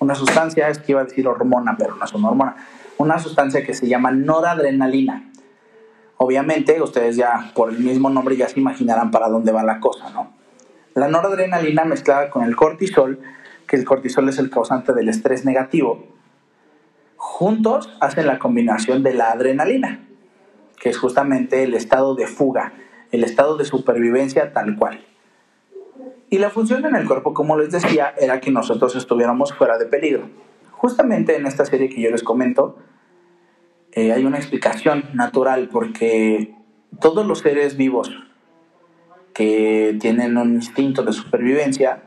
una 0.00 0.14
sustancia, 0.14 0.68
es 0.68 0.78
que 0.78 0.92
iba 0.92 1.00
a 1.00 1.04
decir 1.04 1.28
hormona, 1.28 1.76
pero 1.78 1.94
no 1.94 2.04
es 2.04 2.12
una 2.12 2.28
hormona, 2.28 2.56
una 2.98 3.18
sustancia 3.18 3.64
que 3.64 3.74
se 3.74 3.86
llama 3.86 4.10
noradrenalina. 4.10 5.30
Obviamente, 6.16 6.82
ustedes 6.82 7.16
ya 7.16 7.52
por 7.54 7.70
el 7.70 7.78
mismo 7.78 8.10
nombre 8.10 8.36
ya 8.36 8.48
se 8.48 8.58
imaginarán 8.58 9.10
para 9.10 9.28
dónde 9.28 9.52
va 9.52 9.62
la 9.62 9.80
cosa, 9.80 10.10
¿no? 10.10 10.32
La 10.94 11.08
noradrenalina 11.08 11.84
mezclada 11.84 12.30
con 12.30 12.42
el 12.42 12.56
cortisol, 12.56 13.20
que 13.66 13.76
el 13.76 13.84
cortisol 13.84 14.28
es 14.28 14.38
el 14.38 14.50
causante 14.50 14.92
del 14.92 15.08
estrés 15.08 15.44
negativo, 15.44 16.08
juntos 17.16 17.96
hacen 18.00 18.26
la 18.26 18.38
combinación 18.38 19.02
de 19.02 19.14
la 19.14 19.30
adrenalina 19.30 20.00
que 20.80 20.88
es 20.88 20.98
justamente 20.98 21.62
el 21.62 21.74
estado 21.74 22.16
de 22.16 22.26
fuga, 22.26 22.72
el 23.12 23.22
estado 23.22 23.56
de 23.56 23.64
supervivencia 23.64 24.52
tal 24.52 24.76
cual. 24.76 25.04
Y 26.30 26.38
la 26.38 26.48
función 26.48 26.84
en 26.84 26.94
el 26.94 27.08
cuerpo, 27.08 27.34
como 27.34 27.58
les 27.58 27.72
decía, 27.72 28.14
era 28.16 28.40
que 28.40 28.52
nosotros 28.52 28.94
estuviéramos 28.94 29.52
fuera 29.52 29.76
de 29.78 29.86
peligro. 29.86 30.30
Justamente 30.70 31.36
en 31.36 31.44
esta 31.44 31.64
serie 31.64 31.88
que 31.88 32.00
yo 32.00 32.10
les 32.10 32.22
comento, 32.22 32.78
eh, 33.92 34.12
hay 34.12 34.24
una 34.24 34.38
explicación 34.38 35.06
natural 35.12 35.68
porque 35.70 36.54
todos 37.00 37.26
los 37.26 37.40
seres 37.40 37.76
vivos 37.76 38.10
que 39.34 39.96
tienen 40.00 40.36
un 40.36 40.54
instinto 40.54 41.02
de 41.02 41.12
supervivencia 41.12 42.04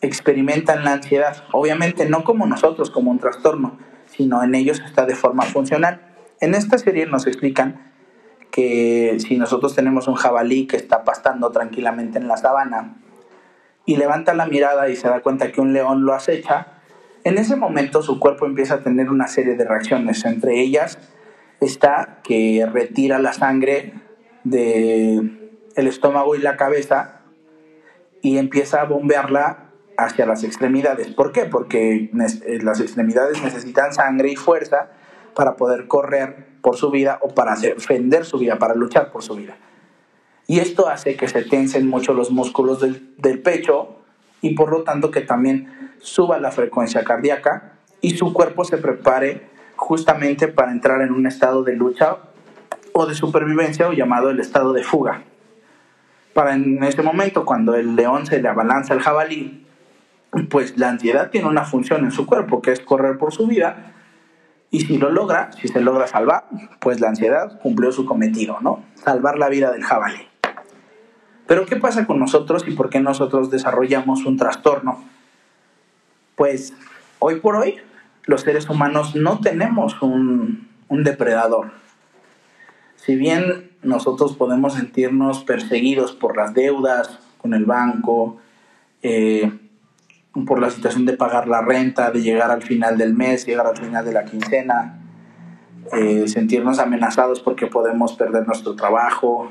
experimentan 0.00 0.84
la 0.84 0.92
ansiedad. 0.92 1.44
Obviamente 1.50 2.08
no 2.08 2.22
como 2.22 2.46
nosotros, 2.46 2.90
como 2.92 3.10
un 3.10 3.18
trastorno, 3.18 3.76
sino 4.06 4.44
en 4.44 4.54
ellos 4.54 4.80
está 4.86 5.04
de 5.04 5.16
forma 5.16 5.42
funcional. 5.42 6.00
En 6.40 6.54
esta 6.54 6.78
serie 6.78 7.06
nos 7.06 7.26
explican 7.26 7.92
que 8.52 9.16
si 9.18 9.36
nosotros 9.36 9.74
tenemos 9.74 10.06
un 10.06 10.14
jabalí 10.14 10.68
que 10.68 10.76
está 10.76 11.02
pastando 11.02 11.50
tranquilamente 11.50 12.18
en 12.18 12.28
la 12.28 12.36
sabana 12.36 13.02
y 13.84 13.96
levanta 13.96 14.34
la 14.34 14.46
mirada 14.46 14.88
y 14.88 14.96
se 14.96 15.08
da 15.08 15.20
cuenta 15.20 15.52
que 15.52 15.60
un 15.60 15.72
león 15.72 16.04
lo 16.04 16.14
acecha, 16.14 16.78
en 17.24 17.38
ese 17.38 17.56
momento 17.56 18.02
su 18.02 18.18
cuerpo 18.18 18.46
empieza 18.46 18.74
a 18.74 18.80
tener 18.82 19.10
una 19.10 19.28
serie 19.28 19.54
de 19.54 19.64
reacciones. 19.64 20.24
Entre 20.24 20.60
ellas 20.60 20.98
está 21.60 22.20
que 22.24 22.66
retira 22.72 23.18
la 23.18 23.32
sangre 23.32 23.94
del 24.44 25.60
el 25.76 25.86
estómago 25.86 26.34
y 26.34 26.38
la 26.38 26.56
cabeza 26.56 27.20
y 28.20 28.38
empieza 28.38 28.80
a 28.80 28.84
bombearla 28.84 29.70
hacia 29.96 30.26
las 30.26 30.44
extremidades. 30.44 31.08
¿Por 31.08 31.32
qué? 31.32 31.44
Porque 31.44 32.10
las 32.12 32.80
extremidades 32.80 33.42
necesitan 33.42 33.92
sangre 33.92 34.30
y 34.30 34.36
fuerza 34.36 34.90
para 35.34 35.56
poder 35.56 35.86
correr 35.86 36.48
por 36.60 36.76
su 36.76 36.90
vida 36.90 37.18
o 37.22 37.28
para 37.28 37.56
defender 37.56 38.24
su 38.24 38.38
vida, 38.38 38.58
para 38.58 38.74
luchar 38.74 39.10
por 39.12 39.22
su 39.22 39.34
vida. 39.34 39.56
Y 40.52 40.60
esto 40.60 40.86
hace 40.86 41.16
que 41.16 41.28
se 41.28 41.44
tensen 41.44 41.88
mucho 41.88 42.12
los 42.12 42.30
músculos 42.30 42.78
del, 42.78 43.14
del 43.16 43.40
pecho 43.40 43.96
y 44.42 44.54
por 44.54 44.70
lo 44.70 44.82
tanto 44.82 45.10
que 45.10 45.22
también 45.22 45.94
suba 46.02 46.38
la 46.38 46.50
frecuencia 46.50 47.04
cardíaca 47.04 47.78
y 48.02 48.18
su 48.18 48.34
cuerpo 48.34 48.62
se 48.66 48.76
prepare 48.76 49.48
justamente 49.76 50.48
para 50.48 50.70
entrar 50.70 51.00
en 51.00 51.10
un 51.10 51.26
estado 51.26 51.62
de 51.62 51.74
lucha 51.74 52.18
o 52.92 53.06
de 53.06 53.14
supervivencia 53.14 53.88
o 53.88 53.94
llamado 53.94 54.28
el 54.28 54.40
estado 54.40 54.74
de 54.74 54.84
fuga. 54.84 55.22
Para 56.34 56.52
en 56.52 56.84
ese 56.84 57.00
momento, 57.00 57.46
cuando 57.46 57.74
el 57.74 57.96
león 57.96 58.26
se 58.26 58.42
le 58.42 58.48
abalanza 58.50 58.92
al 58.92 59.00
jabalí, 59.00 59.66
pues 60.50 60.76
la 60.76 60.90
ansiedad 60.90 61.30
tiene 61.30 61.48
una 61.48 61.64
función 61.64 62.04
en 62.04 62.12
su 62.12 62.26
cuerpo, 62.26 62.60
que 62.60 62.72
es 62.72 62.80
correr 62.80 63.16
por 63.16 63.32
su 63.32 63.46
vida, 63.46 63.94
y 64.70 64.80
si 64.80 64.98
lo 64.98 65.10
logra, 65.10 65.50
si 65.52 65.68
se 65.68 65.80
logra 65.80 66.06
salvar, 66.08 66.44
pues 66.78 67.00
la 67.00 67.08
ansiedad 67.08 67.58
cumplió 67.62 67.90
su 67.90 68.04
cometido, 68.04 68.58
¿no? 68.60 68.84
Salvar 68.96 69.38
la 69.38 69.48
vida 69.48 69.72
del 69.72 69.82
jabalí. 69.82 70.28
Pero 71.46 71.66
¿qué 71.66 71.76
pasa 71.76 72.06
con 72.06 72.18
nosotros 72.18 72.64
y 72.66 72.72
por 72.72 72.90
qué 72.90 73.00
nosotros 73.00 73.50
desarrollamos 73.50 74.24
un 74.24 74.36
trastorno? 74.36 75.02
Pues 76.36 76.72
hoy 77.18 77.40
por 77.40 77.56
hoy 77.56 77.76
los 78.24 78.42
seres 78.42 78.68
humanos 78.68 79.14
no 79.16 79.40
tenemos 79.40 80.00
un, 80.02 80.68
depredador. 80.88 81.72
Si 82.96 83.16
bien 83.16 83.70
nosotros 83.82 84.36
podemos 84.36 84.74
sentirnos 84.74 85.42
perseguidos 85.42 86.12
por 86.12 86.36
las 86.36 86.52
deudas 86.54 87.18
con 87.38 87.54
el 87.54 87.64
banco, 87.64 88.36
eh, 89.02 89.50
por 90.46 90.60
la 90.60 90.70
situación 90.70 91.06
de 91.06 91.14
pagar 91.14 91.48
la 91.48 91.62
renta, 91.62 92.10
de 92.10 92.20
llegar 92.20 92.50
al 92.50 92.62
final 92.62 92.98
del 92.98 93.14
mes, 93.14 93.46
llegar 93.46 93.66
al 93.66 93.76
final 93.76 94.04
de 94.04 94.12
la 94.12 94.24
quincena, 94.24 95.00
eh, 95.92 96.28
sentirnos 96.28 96.78
amenazados 96.78 97.40
porque 97.40 97.66
podemos 97.66 98.12
perder 98.12 98.46
nuestro 98.46 98.76
trabajo, 98.76 99.50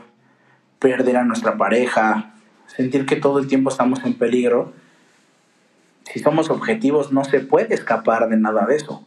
perder 0.81 1.15
a 1.17 1.23
nuestra 1.23 1.57
pareja, 1.57 2.33
sentir 2.65 3.05
que 3.05 3.15
todo 3.15 3.37
el 3.37 3.47
tiempo 3.47 3.69
estamos 3.69 4.03
en 4.03 4.15
peligro. 4.15 4.73
Si 6.11 6.19
somos 6.19 6.49
objetivos, 6.49 7.13
no 7.13 7.23
se 7.23 7.39
puede 7.39 7.75
escapar 7.75 8.27
de 8.29 8.37
nada 8.37 8.65
de 8.65 8.77
eso. 8.77 9.05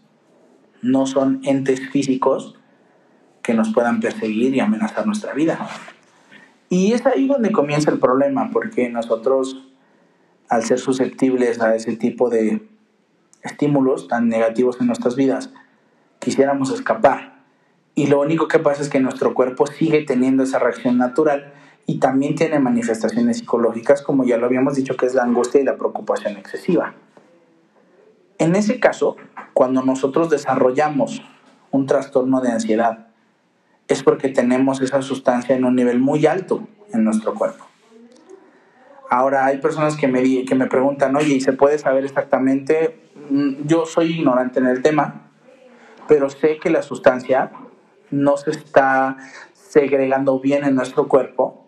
No 0.82 1.06
son 1.06 1.40
entes 1.42 1.80
físicos 1.90 2.54
que 3.42 3.54
nos 3.54 3.74
puedan 3.74 4.00
perseguir 4.00 4.54
y 4.54 4.60
amenazar 4.60 5.04
nuestra 5.04 5.34
vida. 5.34 5.58
Y 6.68 6.92
es 6.92 7.04
ahí 7.06 7.26
donde 7.26 7.50
comienza 7.50 7.90
el 7.90 7.98
problema, 7.98 8.50
porque 8.52 8.88
nosotros 8.88 9.66
al 10.48 10.62
ser 10.64 10.78
susceptibles 10.78 11.60
a 11.60 11.74
ese 11.74 11.96
tipo 11.96 12.30
de 12.30 12.68
estímulos 13.42 14.06
tan 14.06 14.28
negativos 14.28 14.80
en 14.80 14.86
nuestras 14.86 15.16
vidas, 15.16 15.52
quisiéramos 16.20 16.70
escapar. 16.70 17.42
Y 17.96 18.06
lo 18.06 18.20
único 18.20 18.46
que 18.46 18.60
pasa 18.60 18.82
es 18.82 18.88
que 18.88 19.00
nuestro 19.00 19.34
cuerpo 19.34 19.66
sigue 19.66 20.04
teniendo 20.04 20.44
esa 20.44 20.60
reacción 20.60 20.98
natural 20.98 21.52
y 21.86 21.98
también 21.98 22.34
tiene 22.34 22.58
manifestaciones 22.58 23.38
psicológicas, 23.38 24.02
como 24.02 24.24
ya 24.24 24.36
lo 24.36 24.46
habíamos 24.46 24.74
dicho, 24.74 24.96
que 24.96 25.06
es 25.06 25.14
la 25.14 25.22
angustia 25.22 25.60
y 25.60 25.64
la 25.64 25.76
preocupación 25.76 26.36
excesiva. 26.36 26.94
En 28.38 28.56
ese 28.56 28.80
caso, 28.80 29.16
cuando 29.52 29.82
nosotros 29.82 30.30
desarrollamos 30.30 31.22
un 31.70 31.86
trastorno 31.86 32.40
de 32.40 32.52
ansiedad, 32.52 33.08
es 33.88 34.02
porque 34.02 34.28
tenemos 34.28 34.80
esa 34.80 35.02
sustancia 35.02 35.54
en 35.54 35.64
un 35.64 35.76
nivel 35.76 35.98
muy 35.98 36.26
alto 36.26 36.66
en 36.92 37.04
nuestro 37.04 37.34
cuerpo. 37.34 37.66
Ahora 39.10 39.44
hay 39.44 39.58
personas 39.58 39.96
que 39.96 40.08
me, 40.08 40.44
que 40.44 40.54
me 40.54 40.66
preguntan, 40.66 41.14
oye, 41.14 41.34
¿y 41.34 41.40
se 41.40 41.52
puede 41.52 41.78
saber 41.78 42.04
exactamente? 42.04 43.10
Mm, 43.28 43.66
yo 43.66 43.84
soy 43.84 44.12
ignorante 44.18 44.58
en 44.58 44.66
el 44.66 44.82
tema, 44.82 45.30
pero 46.08 46.30
sé 46.30 46.58
que 46.58 46.70
la 46.70 46.82
sustancia 46.82 47.52
no 48.10 48.36
se 48.36 48.50
está 48.50 49.16
segregando 49.52 50.40
bien 50.40 50.64
en 50.64 50.74
nuestro 50.74 51.08
cuerpo, 51.08 51.63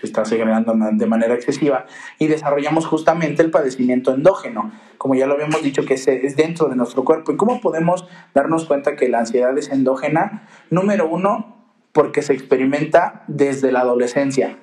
se 0.00 0.06
está 0.06 0.26
segregando 0.26 0.74
de 0.92 1.06
manera 1.06 1.34
excesiva 1.34 1.86
y 2.18 2.26
desarrollamos 2.26 2.86
justamente 2.86 3.42
el 3.42 3.50
padecimiento 3.50 4.12
endógeno, 4.12 4.72
como 4.98 5.14
ya 5.14 5.26
lo 5.26 5.34
habíamos 5.34 5.62
dicho 5.62 5.86
que 5.86 5.94
es 5.94 6.36
dentro 6.36 6.68
de 6.68 6.76
nuestro 6.76 7.04
cuerpo. 7.04 7.32
¿Y 7.32 7.36
cómo 7.36 7.62
podemos 7.62 8.06
darnos 8.34 8.66
cuenta 8.66 8.94
que 8.94 9.08
la 9.08 9.20
ansiedad 9.20 9.56
es 9.56 9.70
endógena? 9.70 10.46
Número 10.68 11.08
uno, 11.08 11.56
porque 11.92 12.20
se 12.20 12.34
experimenta 12.34 13.24
desde 13.26 13.72
la 13.72 13.80
adolescencia 13.80 14.58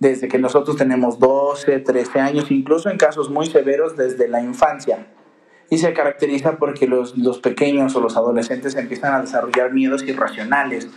desde 0.00 0.26
que 0.26 0.40
nosotros 0.40 0.76
tenemos 0.76 1.20
12, 1.20 1.78
13 1.78 2.18
años, 2.18 2.50
incluso 2.50 2.90
en 2.90 2.98
casos 2.98 3.30
muy 3.30 3.46
severos 3.46 3.96
desde 3.96 4.26
la 4.26 4.42
infancia. 4.42 5.06
Y 5.70 5.78
se 5.78 5.92
caracteriza 5.92 6.58
porque 6.58 6.88
los, 6.88 7.16
los 7.16 7.38
pequeños 7.38 7.94
o 7.94 8.00
los 8.00 8.16
adolescentes 8.16 8.74
empiezan 8.74 9.14
a 9.14 9.20
desarrollar 9.20 9.72
miedos 9.72 10.02
irracionales, 10.02 10.90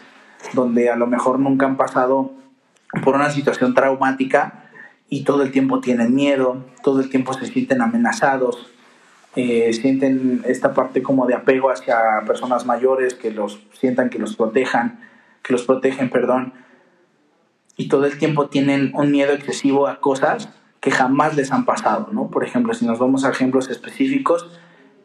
donde 0.53 0.89
a 0.89 0.95
lo 0.95 1.05
mejor 1.05 1.37
nunca 1.37 1.67
han 1.67 1.77
pasado 1.77 2.33
por 3.03 3.15
una 3.15 3.29
situación 3.29 3.73
traumática 3.73 4.69
y 5.09 5.23
todo 5.23 5.43
el 5.43 5.51
tiempo 5.51 5.79
tienen 5.79 6.13
miedo, 6.15 6.63
todo 6.83 6.99
el 6.99 7.09
tiempo 7.09 7.33
se 7.33 7.45
sienten 7.45 7.81
amenazados, 7.81 8.71
eh, 9.35 9.73
sienten 9.73 10.43
esta 10.45 10.73
parte 10.73 11.03
como 11.03 11.27
de 11.27 11.35
apego 11.35 11.69
hacia 11.69 11.97
personas 12.25 12.65
mayores 12.65 13.13
que 13.13 13.31
los 13.31 13.59
sientan 13.73 14.09
que 14.09 14.19
los 14.19 14.35
protejan, 14.35 14.99
que 15.43 15.53
los 15.53 15.63
protegen, 15.63 16.09
perdón, 16.09 16.53
y 17.77 17.87
todo 17.89 18.05
el 18.05 18.17
tiempo 18.17 18.47
tienen 18.47 18.91
un 18.93 19.11
miedo 19.11 19.33
excesivo 19.33 19.87
a 19.87 19.99
cosas 19.99 20.49
que 20.79 20.91
jamás 20.91 21.35
les 21.35 21.51
han 21.51 21.65
pasado, 21.65 22.09
¿no? 22.11 22.29
Por 22.29 22.43
ejemplo, 22.43 22.73
si 22.73 22.85
nos 22.85 22.99
vamos 22.99 23.25
a 23.25 23.29
ejemplos 23.29 23.69
específicos, 23.69 24.49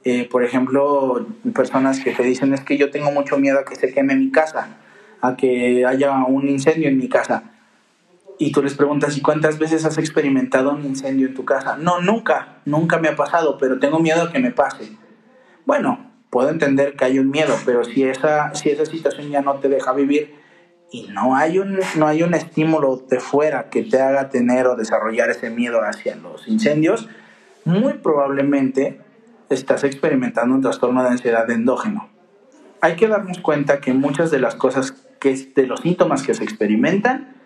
eh, 0.04 0.28
por 0.30 0.44
ejemplo, 0.44 1.26
personas 1.54 2.00
que 2.00 2.12
te 2.12 2.22
dicen 2.22 2.54
es 2.54 2.60
que 2.60 2.78
yo 2.78 2.90
tengo 2.90 3.10
mucho 3.10 3.38
miedo 3.38 3.58
a 3.58 3.64
que 3.64 3.76
se 3.76 3.92
queme 3.92 4.14
mi 4.14 4.30
casa, 4.30 4.68
a 5.20 5.36
que 5.36 5.84
haya 5.84 6.12
un 6.24 6.48
incendio 6.48 6.88
en 6.88 6.98
mi 6.98 7.08
casa. 7.08 7.44
Y 8.42 8.52
tú 8.52 8.62
les 8.62 8.72
preguntas, 8.72 9.18
¿y 9.18 9.20
cuántas 9.20 9.58
veces 9.58 9.84
has 9.84 9.98
experimentado 9.98 10.70
un 10.70 10.82
incendio 10.82 11.26
en 11.26 11.34
tu 11.34 11.44
casa? 11.44 11.76
No, 11.76 12.00
nunca, 12.00 12.62
nunca 12.64 12.98
me 12.98 13.08
ha 13.08 13.14
pasado, 13.14 13.58
pero 13.58 13.78
tengo 13.78 13.98
miedo 13.98 14.22
a 14.22 14.32
que 14.32 14.38
me 14.38 14.50
pase. 14.50 14.96
Bueno, 15.66 16.10
puedo 16.30 16.48
entender 16.48 16.96
que 16.96 17.04
hay 17.04 17.18
un 17.18 17.28
miedo, 17.28 17.54
pero 17.66 17.84
si 17.84 18.02
esa, 18.02 18.54
si 18.54 18.70
esa 18.70 18.86
situación 18.86 19.28
ya 19.28 19.42
no 19.42 19.56
te 19.56 19.68
deja 19.68 19.92
vivir 19.92 20.36
y 20.90 21.08
no 21.08 21.36
hay, 21.36 21.58
un, 21.58 21.80
no 21.98 22.06
hay 22.06 22.22
un 22.22 22.32
estímulo 22.32 23.04
de 23.10 23.20
fuera 23.20 23.68
que 23.68 23.82
te 23.82 24.00
haga 24.00 24.30
tener 24.30 24.66
o 24.68 24.74
desarrollar 24.74 25.28
ese 25.28 25.50
miedo 25.50 25.82
hacia 25.82 26.16
los 26.16 26.48
incendios, 26.48 27.10
muy 27.66 27.92
probablemente 27.92 29.02
estás 29.50 29.84
experimentando 29.84 30.54
un 30.54 30.62
trastorno 30.62 31.02
de 31.02 31.10
ansiedad 31.10 31.50
endógeno. 31.50 32.08
Hay 32.80 32.96
que 32.96 33.06
darnos 33.06 33.38
cuenta 33.40 33.82
que 33.82 33.92
muchas 33.92 34.30
de 34.30 34.38
las 34.38 34.54
cosas, 34.54 34.92
que, 35.20 35.36
de 35.54 35.66
los 35.66 35.80
síntomas 35.80 36.22
que 36.22 36.32
se 36.32 36.42
experimentan, 36.42 37.39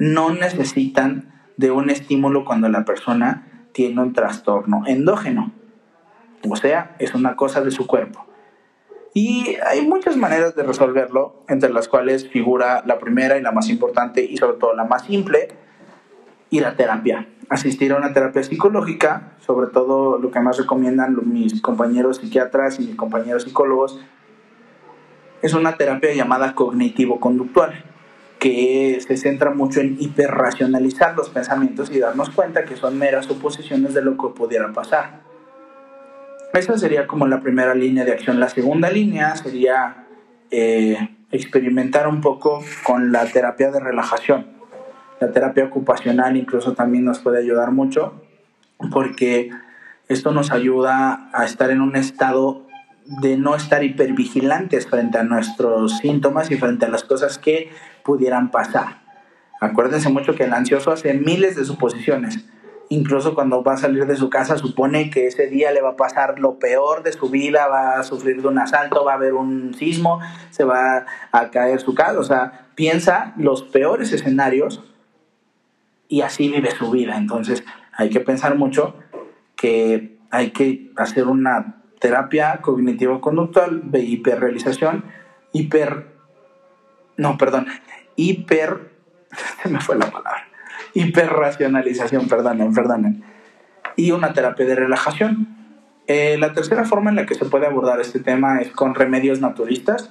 no 0.00 0.30
necesitan 0.30 1.30
de 1.56 1.70
un 1.70 1.90
estímulo 1.90 2.44
cuando 2.44 2.68
la 2.68 2.84
persona 2.84 3.68
tiene 3.72 4.00
un 4.00 4.12
trastorno 4.12 4.82
endógeno. 4.86 5.52
O 6.48 6.56
sea, 6.56 6.96
es 6.98 7.14
una 7.14 7.36
cosa 7.36 7.60
de 7.60 7.70
su 7.70 7.86
cuerpo. 7.86 8.26
Y 9.12 9.56
hay 9.66 9.86
muchas 9.86 10.16
maneras 10.16 10.56
de 10.56 10.62
resolverlo, 10.62 11.44
entre 11.48 11.70
las 11.70 11.86
cuales 11.86 12.28
figura 12.28 12.82
la 12.86 12.98
primera 12.98 13.36
y 13.36 13.42
la 13.42 13.52
más 13.52 13.68
importante 13.68 14.24
y 14.24 14.36
sobre 14.38 14.56
todo 14.56 14.74
la 14.74 14.84
más 14.84 15.04
simple, 15.04 15.48
ir 16.48 16.64
a 16.64 16.76
terapia. 16.76 17.28
Asistir 17.50 17.92
a 17.92 17.96
una 17.96 18.12
terapia 18.14 18.42
psicológica, 18.42 19.32
sobre 19.40 19.66
todo 19.66 20.18
lo 20.18 20.30
que 20.30 20.40
más 20.40 20.56
recomiendan 20.56 21.18
mis 21.24 21.60
compañeros 21.60 22.18
psiquiatras 22.18 22.80
y 22.80 22.86
mis 22.86 22.96
compañeros 22.96 23.42
psicólogos, 23.42 24.00
es 25.42 25.52
una 25.52 25.76
terapia 25.76 26.14
llamada 26.14 26.54
cognitivo-conductual, 26.54 27.89
que 28.40 28.98
se 29.06 29.16
centra 29.18 29.50
mucho 29.50 29.80
en 29.80 29.98
hiperracionalizar 30.00 31.14
los 31.14 31.28
pensamientos 31.28 31.90
y 31.92 32.00
darnos 32.00 32.30
cuenta 32.30 32.64
que 32.64 32.74
son 32.74 32.98
meras 32.98 33.26
suposiciones 33.26 33.92
de 33.92 34.02
lo 34.02 34.16
que 34.16 34.28
pudiera 34.34 34.72
pasar. 34.72 35.20
Esa 36.54 36.76
sería 36.78 37.06
como 37.06 37.28
la 37.28 37.42
primera 37.42 37.74
línea 37.74 38.04
de 38.04 38.12
acción. 38.12 38.40
La 38.40 38.48
segunda 38.48 38.90
línea 38.90 39.36
sería 39.36 40.06
eh, 40.50 41.10
experimentar 41.30 42.08
un 42.08 42.22
poco 42.22 42.64
con 42.82 43.12
la 43.12 43.26
terapia 43.26 43.70
de 43.70 43.78
relajación. 43.78 44.46
La 45.20 45.30
terapia 45.32 45.66
ocupacional 45.66 46.36
incluso 46.36 46.72
también 46.72 47.04
nos 47.04 47.18
puede 47.18 47.38
ayudar 47.38 47.72
mucho 47.72 48.22
porque 48.90 49.50
esto 50.08 50.32
nos 50.32 50.50
ayuda 50.50 51.28
a 51.34 51.44
estar 51.44 51.70
en 51.70 51.82
un 51.82 51.94
estado 51.94 52.66
de 53.04 53.36
no 53.36 53.54
estar 53.54 53.84
hipervigilantes 53.84 54.86
frente 54.86 55.18
a 55.18 55.24
nuestros 55.24 55.98
síntomas 55.98 56.50
y 56.50 56.56
frente 56.56 56.86
a 56.86 56.88
las 56.88 57.04
cosas 57.04 57.38
que 57.38 57.70
pudieran 58.10 58.50
pasar. 58.50 59.02
Acuérdense 59.60 60.08
mucho 60.08 60.34
que 60.34 60.42
el 60.42 60.52
ansioso 60.52 60.90
hace 60.90 61.14
miles 61.14 61.54
de 61.54 61.64
suposiciones. 61.64 62.44
Incluso 62.88 63.36
cuando 63.36 63.62
va 63.62 63.74
a 63.74 63.76
salir 63.76 64.04
de 64.04 64.16
su 64.16 64.28
casa 64.28 64.58
supone 64.58 65.10
que 65.10 65.28
ese 65.28 65.46
día 65.46 65.70
le 65.70 65.80
va 65.80 65.90
a 65.90 65.96
pasar 65.96 66.40
lo 66.40 66.58
peor 66.58 67.04
de 67.04 67.12
su 67.12 67.30
vida, 67.30 67.68
va 67.68 68.00
a 68.00 68.02
sufrir 68.02 68.42
de 68.42 68.48
un 68.48 68.58
asalto, 68.58 69.04
va 69.04 69.12
a 69.12 69.14
haber 69.14 69.34
un 69.34 69.74
sismo, 69.74 70.18
se 70.50 70.64
va 70.64 71.06
a 71.30 71.50
caer 71.50 71.78
su 71.80 71.94
casa. 71.94 72.18
O 72.18 72.24
sea, 72.24 72.66
piensa 72.74 73.32
los 73.36 73.62
peores 73.62 74.12
escenarios 74.12 74.82
y 76.08 76.22
así 76.22 76.48
vive 76.48 76.72
su 76.72 76.90
vida. 76.90 77.16
Entonces 77.16 77.62
hay 77.92 78.10
que 78.10 78.18
pensar 78.18 78.56
mucho 78.56 78.96
que 79.54 80.18
hay 80.32 80.50
que 80.50 80.90
hacer 80.96 81.28
una 81.28 81.76
terapia 82.00 82.60
cognitivo-conductual 82.60 83.92
de 83.92 84.00
hiperrealización, 84.00 85.04
hiper... 85.52 86.18
No, 87.16 87.38
perdón, 87.38 87.68
hiper... 88.20 88.90
Se 89.62 89.68
me 89.68 89.80
fue 89.80 89.96
la 89.96 90.10
palabra. 90.10 90.48
Hiperracionalización, 90.94 92.28
perdonen, 92.28 92.74
perdonen. 92.74 93.24
Y 93.96 94.10
una 94.12 94.32
terapia 94.32 94.66
de 94.66 94.74
relajación. 94.74 95.48
Eh, 96.06 96.36
la 96.38 96.52
tercera 96.52 96.84
forma 96.84 97.10
en 97.10 97.16
la 97.16 97.26
que 97.26 97.34
se 97.34 97.44
puede 97.44 97.66
abordar 97.66 98.00
este 98.00 98.18
tema 98.18 98.60
es 98.60 98.70
con 98.70 98.94
remedios 98.94 99.40
naturistas. 99.40 100.10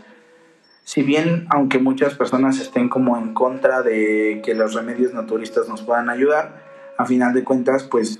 Si 0.84 1.04
bien, 1.04 1.46
aunque 1.50 1.80
muchas 1.80 2.16
personas 2.16 2.60
estén 2.60 2.88
como 2.88 3.18
en 3.18 3.34
contra 3.34 3.82
de 3.82 4.42
que 4.44 4.54
los 4.56 4.74
remedios 4.74 5.14
naturistas 5.14 5.68
nos 5.68 5.82
puedan 5.82 6.10
ayudar, 6.10 6.64
a 6.98 7.06
final 7.06 7.34
de 7.34 7.44
cuentas, 7.44 7.84
pues 7.84 8.20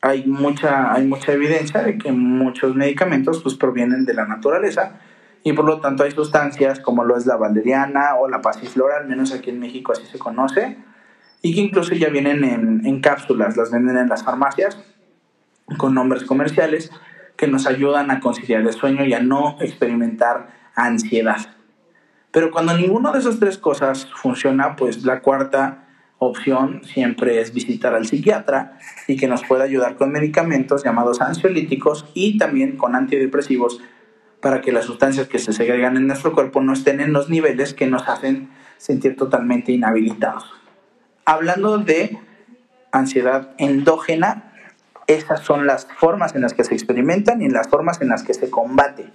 hay 0.00 0.26
mucha, 0.26 0.92
hay 0.92 1.06
mucha 1.06 1.32
evidencia 1.32 1.82
de 1.82 1.98
que 1.98 2.12
muchos 2.12 2.74
medicamentos 2.74 3.42
pues, 3.42 3.54
provienen 3.54 4.04
de 4.04 4.14
la 4.14 4.26
naturaleza 4.26 5.00
y 5.46 5.52
por 5.52 5.64
lo 5.64 5.78
tanto 5.78 6.02
hay 6.02 6.10
sustancias 6.10 6.80
como 6.80 7.04
lo 7.04 7.16
es 7.16 7.24
la 7.24 7.36
valeriana 7.36 8.16
o 8.16 8.28
la 8.28 8.40
pasiflora, 8.40 8.96
al 8.96 9.06
menos 9.06 9.32
aquí 9.32 9.50
en 9.50 9.60
México 9.60 9.92
así 9.92 10.04
se 10.04 10.18
conoce, 10.18 10.76
y 11.40 11.54
que 11.54 11.60
incluso 11.60 11.94
ya 11.94 12.08
vienen 12.08 12.42
en, 12.42 12.84
en 12.84 13.00
cápsulas, 13.00 13.56
las 13.56 13.70
venden 13.70 13.96
en 13.96 14.08
las 14.08 14.24
farmacias 14.24 14.76
con 15.76 15.94
nombres 15.94 16.24
comerciales 16.24 16.90
que 17.36 17.46
nos 17.46 17.68
ayudan 17.68 18.10
a 18.10 18.18
conciliar 18.18 18.62
el 18.62 18.72
sueño 18.72 19.04
y 19.04 19.14
a 19.14 19.20
no 19.20 19.56
experimentar 19.60 20.48
ansiedad. 20.74 21.38
Pero 22.32 22.50
cuando 22.50 22.76
ninguna 22.76 23.12
de 23.12 23.20
esas 23.20 23.38
tres 23.38 23.56
cosas 23.56 24.08
funciona, 24.16 24.74
pues 24.74 25.04
la 25.04 25.20
cuarta 25.20 25.86
opción 26.18 26.80
siempre 26.82 27.40
es 27.40 27.54
visitar 27.54 27.94
al 27.94 28.06
psiquiatra 28.06 28.80
y 29.06 29.16
que 29.16 29.28
nos 29.28 29.44
pueda 29.44 29.62
ayudar 29.62 29.94
con 29.94 30.10
medicamentos 30.10 30.82
llamados 30.82 31.20
ansiolíticos 31.20 32.04
y 32.14 32.36
también 32.36 32.76
con 32.76 32.96
antidepresivos 32.96 33.80
para 34.40 34.60
que 34.60 34.72
las 34.72 34.84
sustancias 34.84 35.28
que 35.28 35.38
se 35.38 35.52
segregan 35.52 35.96
en 35.96 36.06
nuestro 36.06 36.32
cuerpo 36.32 36.60
no 36.60 36.72
estén 36.72 37.00
en 37.00 37.12
los 37.12 37.28
niveles 37.28 37.74
que 37.74 37.86
nos 37.86 38.08
hacen 38.08 38.50
sentir 38.76 39.16
totalmente 39.16 39.72
inhabilitados. 39.72 40.44
Hablando 41.24 41.78
de 41.78 42.18
ansiedad 42.92 43.54
endógena, 43.58 44.52
esas 45.06 45.40
son 45.40 45.66
las 45.66 45.86
formas 45.98 46.34
en 46.34 46.42
las 46.42 46.54
que 46.54 46.64
se 46.64 46.74
experimentan 46.74 47.42
y 47.42 47.48
las 47.48 47.68
formas 47.68 48.00
en 48.00 48.08
las 48.08 48.22
que 48.22 48.34
se 48.34 48.50
combate. 48.50 49.10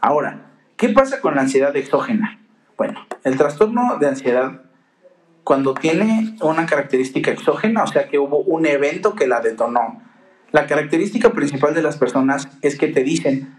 Ahora, 0.00 0.46
¿qué 0.76 0.88
pasa 0.88 1.20
con 1.20 1.34
la 1.34 1.42
ansiedad 1.42 1.74
exógena? 1.76 2.40
Bueno, 2.76 3.06
el 3.24 3.36
trastorno 3.36 3.96
de 3.98 4.08
ansiedad 4.08 4.62
cuando 5.46 5.74
tiene 5.74 6.36
una 6.40 6.66
característica 6.66 7.30
exógena, 7.30 7.84
o 7.84 7.86
sea 7.86 8.08
que 8.08 8.18
hubo 8.18 8.38
un 8.38 8.66
evento 8.66 9.14
que 9.14 9.28
la 9.28 9.40
detonó. 9.40 10.02
La 10.50 10.66
característica 10.66 11.30
principal 11.30 11.72
de 11.72 11.82
las 11.82 11.96
personas 11.96 12.48
es 12.62 12.76
que 12.76 12.88
te 12.88 13.04
dicen, 13.04 13.54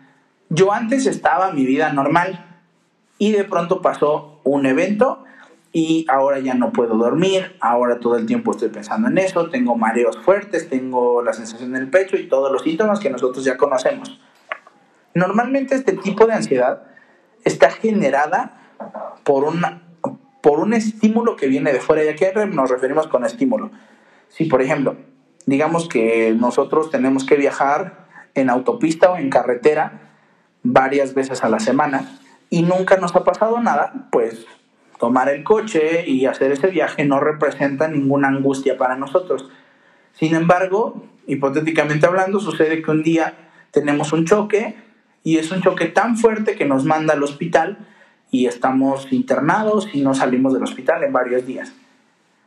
yo 0.49 0.71
antes 0.73 1.05
estaba 1.05 1.51
mi 1.51 1.65
vida 1.65 1.91
normal 1.93 2.61
y 3.17 3.31
de 3.31 3.43
pronto 3.43 3.81
pasó 3.81 4.39
un 4.43 4.65
evento 4.65 5.23
y 5.73 6.05
ahora 6.09 6.39
ya 6.39 6.53
no 6.53 6.71
puedo 6.71 6.95
dormir, 6.95 7.55
ahora 7.59 7.99
todo 7.99 8.15
el 8.17 8.25
tiempo 8.25 8.51
estoy 8.51 8.69
pensando 8.69 9.09
en 9.09 9.17
eso, 9.17 9.49
tengo 9.49 9.75
mareos 9.75 10.17
fuertes, 10.17 10.69
tengo 10.69 11.21
la 11.21 11.33
sensación 11.33 11.75
en 11.75 11.81
el 11.81 11.89
pecho 11.89 12.17
y 12.17 12.27
todos 12.27 12.51
los 12.51 12.63
síntomas 12.63 12.99
que 12.99 13.09
nosotros 13.09 13.43
ya 13.43 13.57
conocemos. 13.57 14.19
Normalmente 15.13 15.75
este 15.75 15.93
tipo 15.93 16.25
de 16.25 16.33
ansiedad 16.33 16.83
está 17.43 17.69
generada 17.69 18.61
por 19.23 19.43
una 19.43 19.83
por 20.41 20.61
un 20.61 20.73
estímulo 20.73 21.35
que 21.35 21.47
viene 21.47 21.73
de 21.73 21.81
fuera. 21.81 22.05
¿Y 22.05 22.07
a 22.07 22.15
qué 22.15 22.31
nos 22.45 22.69
referimos 22.69 23.07
con 23.07 23.25
estímulo? 23.25 23.69
Si, 24.29 24.45
por 24.45 24.61
ejemplo, 24.61 24.95
digamos 25.45 25.89
que 25.89 26.33
nosotros 26.39 26.89
tenemos 26.89 27.25
que 27.25 27.35
viajar 27.35 28.07
en 28.33 28.49
autopista 28.49 29.11
o 29.11 29.17
en 29.17 29.29
carretera 29.29 30.06
varias 30.63 31.13
veces 31.13 31.43
a 31.43 31.49
la 31.49 31.59
semana 31.59 32.19
y 32.49 32.63
nunca 32.63 32.97
nos 32.97 33.15
ha 33.15 33.23
pasado 33.23 33.59
nada, 33.59 34.07
pues 34.11 34.45
tomar 34.99 35.29
el 35.29 35.43
coche 35.43 36.07
y 36.07 36.25
hacer 36.25 36.51
ese 36.51 36.67
viaje 36.67 37.05
no 37.05 37.19
representa 37.19 37.87
ninguna 37.87 38.29
angustia 38.29 38.77
para 38.77 38.95
nosotros. 38.95 39.49
Sin 40.13 40.33
embargo, 40.33 41.03
hipotéticamente 41.27 42.07
hablando, 42.07 42.39
sucede 42.39 42.81
que 42.81 42.91
un 42.91 43.03
día 43.03 43.35
tenemos 43.71 44.13
un 44.13 44.25
choque 44.25 44.75
y 45.23 45.37
es 45.37 45.51
un 45.51 45.61
choque 45.61 45.85
tan 45.85 46.17
fuerte 46.17 46.55
que 46.55 46.65
nos 46.65 46.85
manda 46.85 47.13
al 47.13 47.23
hospital 47.23 47.85
y 48.31 48.47
estamos 48.47 49.11
internados 49.11 49.87
y 49.93 50.01
no 50.01 50.13
salimos 50.13 50.53
del 50.53 50.63
hospital 50.63 51.03
en 51.03 51.13
varios 51.13 51.45
días. 51.45 51.73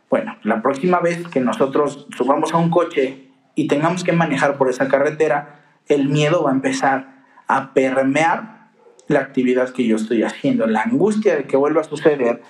Bueno, 0.09 0.37
la 0.43 0.61
próxima 0.61 0.99
vez 1.01 1.29
que 1.29 1.41
nosotros 1.41 2.09
subamos 2.17 2.53
a 2.53 2.57
un 2.57 2.71
coche 2.71 3.29
y 3.55 3.69
tengamos 3.69 4.03
que 4.03 4.13
manejar 4.13 4.57
por 4.57 4.69
esa 4.69 4.89
carretera, 4.89 5.61
el 5.87 6.09
miedo 6.09 6.43
va 6.43 6.51
a 6.51 6.55
empezar 6.55 7.20
a 7.51 7.75
permear 7.75 8.69
la 9.09 9.19
actividad 9.19 9.71
que 9.71 9.85
yo 9.85 9.97
estoy 9.97 10.23
haciendo. 10.23 10.69
La 10.69 10.83
angustia 10.83 11.35
de 11.35 11.45
que 11.45 11.57
vuelva 11.57 11.81
a 11.81 11.85
suceder 11.85 12.43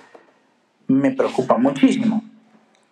me 0.87 1.09
preocupa 1.09 1.57
muchísimo. 1.57 2.23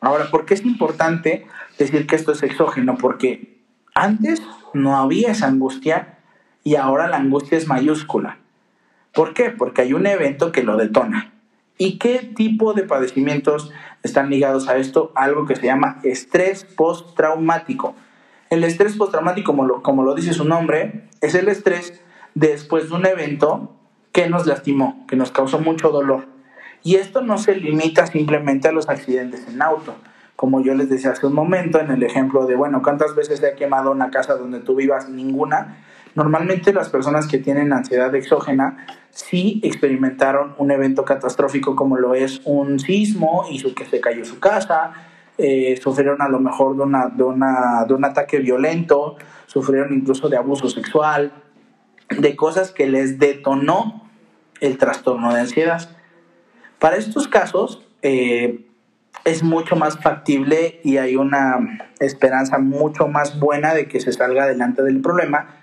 Ahora, 0.02 0.32
¿por 0.32 0.46
qué 0.46 0.56
es 0.56 0.66
importante 0.66 1.46
decir 1.78 2.08
que 2.08 2.16
esto 2.16 2.32
es 2.32 2.42
exógeno? 2.42 2.98
Porque 2.98 3.60
antes 3.94 4.42
no 4.74 4.98
había 4.98 5.32
esa 5.32 5.48
angustia 5.48 6.18
y 6.64 6.76
ahora 6.76 7.08
la 7.08 7.18
angustia 7.18 7.60
es 7.60 7.68
mayúscula. 7.68 8.40
¿Por 9.14 9.36
qué? 9.36 9.52
Porque 9.52 9.84
hay 9.84 9.94
un 9.94 10.08
evento 10.08 10.52
que 10.52 10.64
lo 10.64 10.78
detona. 10.78 11.34
¿Y 11.78 12.00
qué 12.00 12.20
tipo 12.36 12.74
de 12.74 12.84
padecimientos 12.84 13.72
están 14.02 14.32
ligados 14.32 14.68
a 14.68 14.78
esto? 14.78 15.12
Algo 15.16 15.46
que 15.46 15.56
se 15.56 15.68
llama 15.68 16.00
estrés 16.04 16.64
postraumático. 16.64 17.96
El 18.50 18.64
estrés 18.64 18.96
postraumático, 18.96 19.52
como 19.52 19.66
lo, 19.66 19.84
como 19.84 20.04
lo 20.04 20.16
dice 20.16 20.34
su 20.34 20.44
nombre, 20.44 21.08
es 21.22 21.36
el 21.36 21.48
estrés 21.50 22.02
después 22.34 22.90
de 22.90 22.96
un 22.96 23.06
evento 23.06 23.76
que 24.12 24.28
nos 24.28 24.48
lastimó, 24.48 25.06
que 25.08 25.16
nos 25.16 25.32
causó 25.32 25.60
mucho 25.60 25.90
dolor. 25.90 26.26
Y 26.84 26.96
esto 26.96 27.22
no 27.22 27.38
se 27.38 27.56
limita 27.56 28.08
simplemente 28.08 28.68
a 28.68 28.72
los 28.72 28.90
accidentes 28.90 29.48
en 29.48 29.62
auto. 29.62 29.96
Como 30.36 30.62
yo 30.62 30.74
les 30.74 30.90
decía 30.90 31.12
hace 31.12 31.28
un 31.28 31.34
momento 31.34 31.80
en 31.80 31.92
el 31.92 32.02
ejemplo 32.02 32.46
de, 32.46 32.56
bueno, 32.56 32.82
¿cuántas 32.82 33.16
veces 33.16 33.40
se 33.40 33.48
ha 33.48 33.56
quemado 33.56 33.92
una 33.92 34.10
casa 34.10 34.36
donde 34.36 34.62
tú 34.62 34.76
vivas? 34.76 35.10
Ninguna. 35.10 35.84
Normalmente 36.16 36.74
las 36.74 36.90
personas 36.90 37.28
que 37.28 37.38
tienen 37.38 37.72
ansiedad 37.72 38.14
exógena 38.16 38.88
sí 39.12 39.60
experimentaron 39.64 40.56
un 40.58 40.72
evento 40.72 41.06
catastrófico 41.06 41.76
como 41.76 41.98
lo 41.98 42.16
es 42.16 42.42
un 42.46 42.80
sismo 42.80 43.46
y 43.52 43.60
su, 43.60 43.76
que 43.76 43.86
se 43.86 44.00
cayó 44.00 44.26
su 44.26 44.40
casa, 44.40 44.94
eh, 45.42 45.80
sufrieron 45.82 46.22
a 46.22 46.28
lo 46.28 46.42
mejor 46.42 46.76
de, 46.76 46.84
una, 46.84 47.08
de, 47.08 47.24
una, 47.24 47.86
de 47.88 47.94
un 47.94 48.04
ataque 48.04 48.40
violento, 48.40 49.16
sufrieron 49.46 49.94
incluso 49.94 50.28
de 50.28 50.36
abuso 50.36 50.68
sexual, 50.70 51.32
de 52.10 52.36
cosas 52.36 52.72
que 52.72 52.88
les 52.88 53.20
detonó 53.20 54.10
el 54.60 54.78
trastorno 54.78 55.34
de 55.34 55.40
ansiedad. 55.40 55.96
Para 56.78 56.98
estos 56.98 57.30
casos 57.30 57.88
eh, 58.02 58.68
es 59.24 59.42
mucho 59.42 59.78
más 59.78 59.98
factible 60.00 60.82
y 60.84 60.98
hay 60.98 61.16
una 61.16 61.88
esperanza 62.02 62.58
mucho 62.58 63.08
más 63.08 63.40
buena 63.40 63.74
de 63.74 63.88
que 63.88 64.02
se 64.02 64.12
salga 64.12 64.44
adelante 64.44 64.84
del 64.84 65.00
problema, 65.00 65.56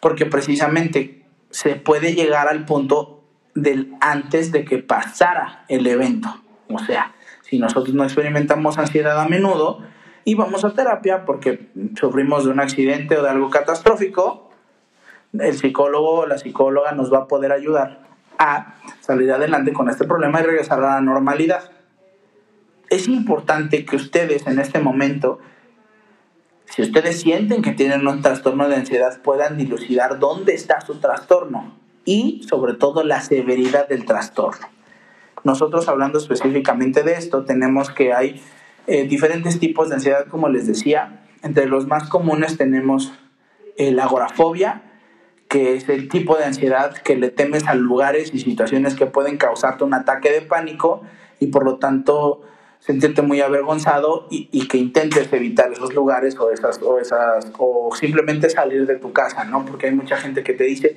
porque 0.00 0.26
precisamente 0.26 1.24
se 1.50 1.76
puede 1.76 2.14
llegar 2.14 2.48
al 2.48 2.64
punto 2.64 3.22
del 3.54 3.94
antes 4.00 4.50
de 4.50 4.64
que 4.64 4.78
pasara 4.78 5.64
el 5.68 5.86
evento. 5.86 6.42
O 6.68 6.80
sea, 6.80 7.14
si 7.48 7.58
nosotros 7.58 7.94
no 7.94 8.04
experimentamos 8.04 8.78
ansiedad 8.78 9.18
a 9.20 9.28
menudo 9.28 9.80
y 10.24 10.34
vamos 10.34 10.64
a 10.64 10.74
terapia 10.74 11.24
porque 11.24 11.70
sufrimos 11.98 12.44
de 12.44 12.50
un 12.50 12.60
accidente 12.60 13.16
o 13.16 13.22
de 13.22 13.30
algo 13.30 13.48
catastrófico, 13.48 14.50
el 15.32 15.56
psicólogo 15.56 16.20
o 16.20 16.26
la 16.26 16.36
psicóloga 16.36 16.92
nos 16.92 17.12
va 17.12 17.20
a 17.20 17.28
poder 17.28 17.52
ayudar 17.52 18.00
a 18.38 18.74
salir 19.00 19.32
adelante 19.32 19.72
con 19.72 19.88
este 19.88 20.04
problema 20.04 20.40
y 20.40 20.44
regresar 20.44 20.78
a 20.80 20.96
la 20.96 21.00
normalidad. 21.00 21.70
Es 22.90 23.08
importante 23.08 23.84
que 23.84 23.96
ustedes 23.96 24.46
en 24.46 24.58
este 24.58 24.80
momento, 24.80 25.38
si 26.66 26.82
ustedes 26.82 27.20
sienten 27.20 27.62
que 27.62 27.72
tienen 27.72 28.06
un 28.06 28.20
trastorno 28.20 28.68
de 28.68 28.76
ansiedad, 28.76 29.22
puedan 29.22 29.56
dilucidar 29.56 30.18
dónde 30.18 30.54
está 30.54 30.82
su 30.82 30.96
trastorno 30.96 31.74
y 32.04 32.42
sobre 32.48 32.74
todo 32.74 33.04
la 33.04 33.22
severidad 33.22 33.88
del 33.88 34.04
trastorno. 34.04 34.77
Nosotros 35.48 35.88
hablando 35.88 36.18
específicamente 36.18 37.02
de 37.02 37.14
esto, 37.14 37.46
tenemos 37.46 37.88
que 37.90 38.12
hay 38.12 38.42
eh, 38.86 39.08
diferentes 39.08 39.58
tipos 39.58 39.88
de 39.88 39.94
ansiedad, 39.94 40.26
como 40.26 40.50
les 40.50 40.66
decía. 40.66 41.24
Entre 41.42 41.64
los 41.64 41.86
más 41.86 42.06
comunes 42.10 42.58
tenemos 42.58 43.12
la 43.78 44.04
agorafobia, 44.04 44.82
que 45.48 45.74
es 45.74 45.88
el 45.88 46.10
tipo 46.10 46.36
de 46.36 46.44
ansiedad 46.44 46.92
que 46.98 47.16
le 47.16 47.30
temes 47.30 47.66
a 47.66 47.74
lugares 47.74 48.34
y 48.34 48.40
situaciones 48.40 48.94
que 48.94 49.06
pueden 49.06 49.38
causarte 49.38 49.84
un 49.84 49.94
ataque 49.94 50.30
de 50.30 50.42
pánico 50.42 51.00
y 51.40 51.46
por 51.46 51.64
lo 51.64 51.78
tanto 51.78 52.42
sentirte 52.78 53.22
muy 53.22 53.40
avergonzado 53.40 54.26
y, 54.30 54.68
que 54.68 54.76
intentes 54.76 55.32
evitar 55.32 55.72
esos 55.72 55.94
lugares 55.94 56.38
o 56.38 56.50
esas, 56.50 56.82
o 56.82 56.98
esas 56.98 57.50
o 57.56 57.90
simplemente 57.96 58.50
salir 58.50 58.86
de 58.86 58.96
tu 58.96 59.14
casa, 59.14 59.44
¿no? 59.44 59.64
Porque 59.64 59.86
hay 59.86 59.94
mucha 59.94 60.18
gente 60.18 60.42
que 60.42 60.52
te 60.52 60.64
dice, 60.64 60.96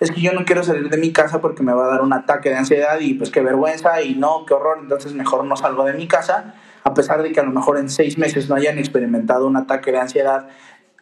es 0.00 0.10
que 0.10 0.20
yo 0.20 0.32
no 0.32 0.44
quiero 0.44 0.62
salir 0.62 0.88
de 0.88 0.96
mi 0.96 1.12
casa 1.12 1.40
porque 1.40 1.62
me 1.62 1.72
va 1.72 1.86
a 1.86 1.88
dar 1.88 2.02
un 2.02 2.12
ataque 2.12 2.50
de 2.50 2.56
ansiedad 2.56 3.00
y 3.00 3.14
pues 3.14 3.30
qué 3.30 3.40
vergüenza 3.40 4.02
y 4.02 4.14
no, 4.14 4.44
qué 4.46 4.54
horror, 4.54 4.78
entonces 4.80 5.14
mejor 5.14 5.44
no 5.44 5.56
salgo 5.56 5.84
de 5.84 5.94
mi 5.94 6.06
casa, 6.06 6.54
a 6.84 6.94
pesar 6.94 7.22
de 7.22 7.32
que 7.32 7.40
a 7.40 7.42
lo 7.42 7.50
mejor 7.50 7.78
en 7.78 7.88
seis 7.90 8.18
meses 8.18 8.48
no 8.48 8.54
hayan 8.54 8.78
experimentado 8.78 9.46
un 9.46 9.56
ataque 9.56 9.92
de 9.92 9.98
ansiedad 9.98 10.48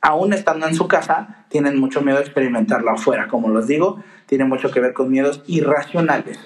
aún 0.03 0.33
estando 0.33 0.69
en 0.69 0.75
su 0.75 0.87
casa, 0.87 1.47
tienen 1.49 1.81
mucho 1.81 2.01
miedo 2.01 2.19
de 2.19 2.25
experimentarla 2.25 2.93
afuera. 2.93 3.27
Como 3.29 3.49
les 3.51 3.67
digo, 3.67 4.03
tiene 4.27 4.45
mucho 4.45 4.71
que 4.71 4.79
ver 4.79 4.93
con 4.93 5.11
miedos 5.11 5.43
irracionales. 5.47 6.39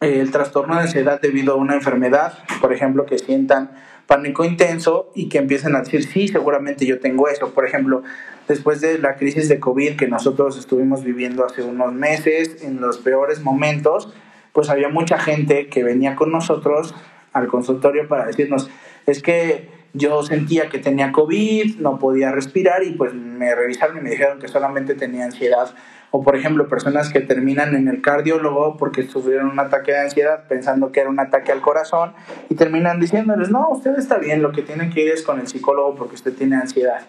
El 0.00 0.30
trastorno 0.30 0.76
de 0.76 0.82
ansiedad 0.82 1.20
debido 1.20 1.52
a 1.52 1.56
una 1.56 1.74
enfermedad, 1.74 2.38
por 2.62 2.72
ejemplo, 2.72 3.04
que 3.04 3.18
sientan 3.18 3.72
pánico 4.06 4.44
intenso 4.44 5.10
y 5.14 5.28
que 5.28 5.38
empiecen 5.38 5.76
a 5.76 5.80
decir, 5.80 6.04
sí, 6.04 6.26
seguramente 6.26 6.86
yo 6.86 7.00
tengo 7.00 7.28
eso. 7.28 7.50
Por 7.50 7.66
ejemplo, 7.66 8.02
después 8.48 8.80
de 8.80 8.98
la 8.98 9.16
crisis 9.16 9.48
de 9.48 9.60
COVID 9.60 9.96
que 9.96 10.08
nosotros 10.08 10.58
estuvimos 10.58 11.04
viviendo 11.04 11.44
hace 11.44 11.62
unos 11.62 11.92
meses, 11.92 12.62
en 12.62 12.80
los 12.80 12.98
peores 12.98 13.40
momentos, 13.40 14.12
pues 14.52 14.68
había 14.70 14.88
mucha 14.88 15.18
gente 15.18 15.68
que 15.68 15.82
venía 15.82 16.14
con 16.14 16.30
nosotros 16.30 16.94
al 17.32 17.46
consultorio 17.48 18.08
para 18.08 18.26
decirnos, 18.26 18.70
es 19.06 19.22
que 19.22 19.68
yo 19.94 20.22
sentía 20.22 20.68
que 20.68 20.78
tenía 20.78 21.12
COVID, 21.12 21.78
no 21.78 21.98
podía 21.98 22.32
respirar 22.32 22.82
y 22.82 22.92
pues 22.92 23.12
me 23.14 23.54
revisaron 23.54 23.98
y 23.98 24.00
me 24.00 24.10
dijeron 24.10 24.38
que 24.38 24.48
solamente 24.48 24.94
tenía 24.94 25.24
ansiedad. 25.24 25.74
O 26.10 26.22
por 26.22 26.36
ejemplo, 26.36 26.68
personas 26.68 27.10
que 27.10 27.20
terminan 27.20 27.74
en 27.74 27.88
el 27.88 28.02
cardiólogo 28.02 28.76
porque 28.76 29.02
sufrieron 29.04 29.48
un 29.48 29.60
ataque 29.60 29.92
de 29.92 30.00
ansiedad 30.00 30.46
pensando 30.48 30.92
que 30.92 31.00
era 31.00 31.10
un 31.10 31.20
ataque 31.20 31.52
al 31.52 31.60
corazón 31.60 32.12
y 32.48 32.54
terminan 32.54 33.00
diciéndoles, 33.00 33.50
no, 33.50 33.68
usted 33.70 33.96
está 33.98 34.18
bien, 34.18 34.42
lo 34.42 34.52
que 34.52 34.62
tiene 34.62 34.90
que 34.90 35.02
ir 35.02 35.10
es 35.10 35.22
con 35.22 35.40
el 35.40 35.48
psicólogo 35.48 35.94
porque 35.94 36.14
usted 36.14 36.34
tiene 36.34 36.56
ansiedad. 36.56 37.06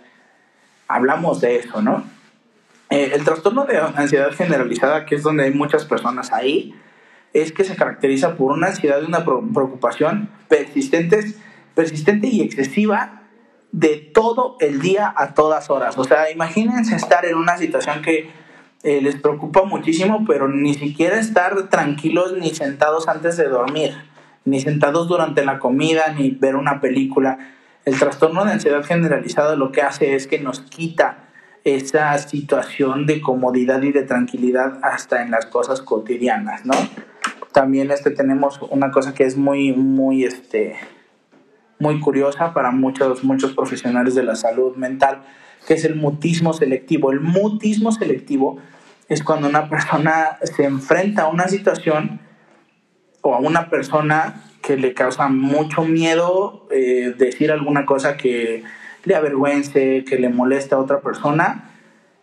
Hablamos 0.88 1.42
de 1.42 1.58
eso, 1.58 1.82
¿no? 1.82 2.04
Eh, 2.90 3.12
el 3.14 3.24
trastorno 3.24 3.66
de 3.66 3.80
ansiedad 3.80 4.32
generalizada, 4.32 5.06
que 5.06 5.16
es 5.16 5.24
donde 5.24 5.46
hay 5.46 5.54
muchas 5.54 5.86
personas 5.86 6.32
ahí, 6.32 6.76
es 7.34 7.52
que 7.52 7.64
se 7.64 7.76
caracteriza 7.76 8.36
por 8.36 8.52
una 8.52 8.68
ansiedad 8.68 9.02
y 9.02 9.06
una 9.06 9.26
preocupación 9.26 10.30
persistentes 10.48 11.38
persistente 11.74 12.28
y 12.28 12.42
excesiva 12.42 13.24
de 13.72 13.98
todo 13.98 14.58
el 14.60 14.82
día 14.82 15.14
a 15.16 15.34
todas 15.34 15.70
horas. 15.70 15.98
O 15.98 16.04
sea, 16.04 16.30
imagínense 16.32 16.96
estar 16.96 17.26
en 17.26 17.36
una 17.36 17.58
situación 17.58 18.02
que 18.02 18.30
eh, 18.84 19.02
les 19.02 19.16
preocupa 19.16 19.64
muchísimo, 19.64 20.26
pero 20.28 20.48
ni 20.48 20.74
siquiera 20.76 21.20
estar 21.20 21.70
tranquilos 21.70 22.34
ni 22.40 22.52
sentados 22.52 23.08
antes 23.08 23.38
de 23.38 23.48
dormir, 23.48 23.96
ni 24.46 24.60
sentados 24.60 25.08
durante 25.08 25.44
la 25.44 25.58
comida, 25.58 26.14
ni 26.16 26.32
ver 26.32 26.56
una 26.56 26.82
película. 26.82 27.40
El 27.86 28.00
trastorno 28.00 28.46
de 28.46 28.54
ansiedad 28.54 28.84
generalizado 28.84 29.56
lo 29.58 29.72
que 29.72 29.82
hace 29.82 30.16
es 30.16 30.28
que 30.28 30.40
nos 30.40 30.62
quita 30.62 31.26
esa 31.64 32.18
situación 32.18 33.06
de 33.06 33.22
comodidad 33.22 33.82
y 33.82 33.92
de 33.92 34.04
tranquilidad 34.04 34.80
hasta 34.84 35.22
en 35.22 35.32
las 35.32 35.46
cosas 35.46 35.82
cotidianas, 35.82 36.66
¿no? 36.66 36.74
También 37.52 37.92
este 37.92 38.12
tenemos 38.12 38.60
una 38.70 38.92
cosa 38.92 39.14
que 39.14 39.24
es 39.24 39.38
muy 39.38 39.74
muy 39.74 40.24
este 40.24 40.76
muy 41.80 42.00
curiosa 42.00 42.54
para 42.54 42.72
muchos, 42.72 43.24
muchos 43.24 43.54
profesionales 43.54 44.16
de 44.16 44.24
la 44.24 44.36
salud 44.36 44.76
mental, 44.76 45.24
que 45.68 45.74
es 45.74 45.84
el 45.84 45.96
mutismo 45.96 46.54
selectivo. 46.54 47.12
El 47.12 47.20
mutismo 47.20 47.92
selectivo 47.92 48.58
es 49.10 49.24
cuando 49.24 49.50
una 49.50 49.70
persona 49.70 50.38
se 50.44 50.64
enfrenta 50.64 51.24
a 51.24 51.28
una 51.28 51.48
situación 51.50 52.22
o 53.22 53.36
a 53.36 53.40
una 53.40 53.70
persona 53.70 54.44
que 54.64 54.78
le 54.78 54.94
causa 54.94 55.28
mucho 55.28 55.84
miedo 55.84 56.66
eh, 56.72 57.14
decir 57.16 57.52
alguna 57.52 57.86
cosa 57.86 58.16
que 58.18 58.64
le 59.04 59.16
avergüence, 59.16 60.06
que 60.06 60.18
le 60.18 60.30
moleste 60.30 60.74
a 60.74 60.80
otra 60.80 61.02
persona 61.02 61.70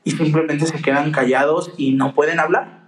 y 0.02 0.12
simplemente 0.12 0.66
se 0.66 0.80
quedan 0.80 1.12
callados 1.12 1.72
y 1.76 1.92
no 1.92 2.14
pueden 2.14 2.40
hablar. 2.40 2.80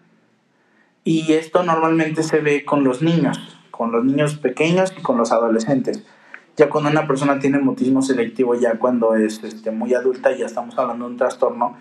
Y 1.05 1.35
esto 1.35 1.63
normalmente 1.63 2.23
se 2.23 2.41
ve 2.41 2.65
con 2.65 2.83
los 2.83 3.03
niños, 3.03 3.59
con 3.71 3.93
los 3.93 4.05
niños 4.05 4.37
pequeños 4.37 4.95
y 4.99 5.03
con 5.03 5.19
los 5.19 5.33
adolescentes. 5.33 6.03
Ya 6.57 6.71
cuando 6.71 6.91
una 6.91 7.07
persona 7.07 7.39
tiene 7.39 7.59
mutismo 7.59 8.01
selectivo, 8.01 8.55
ya 8.55 8.79
cuando 8.79 9.15
es 9.15 9.45
este, 9.45 9.71
muy 9.71 9.93
adulta, 9.93 10.35
ya 10.35 10.47
estamos 10.47 10.79
hablando 10.79 11.05
de 11.05 11.11
un 11.13 11.17
trastorno 11.19 11.77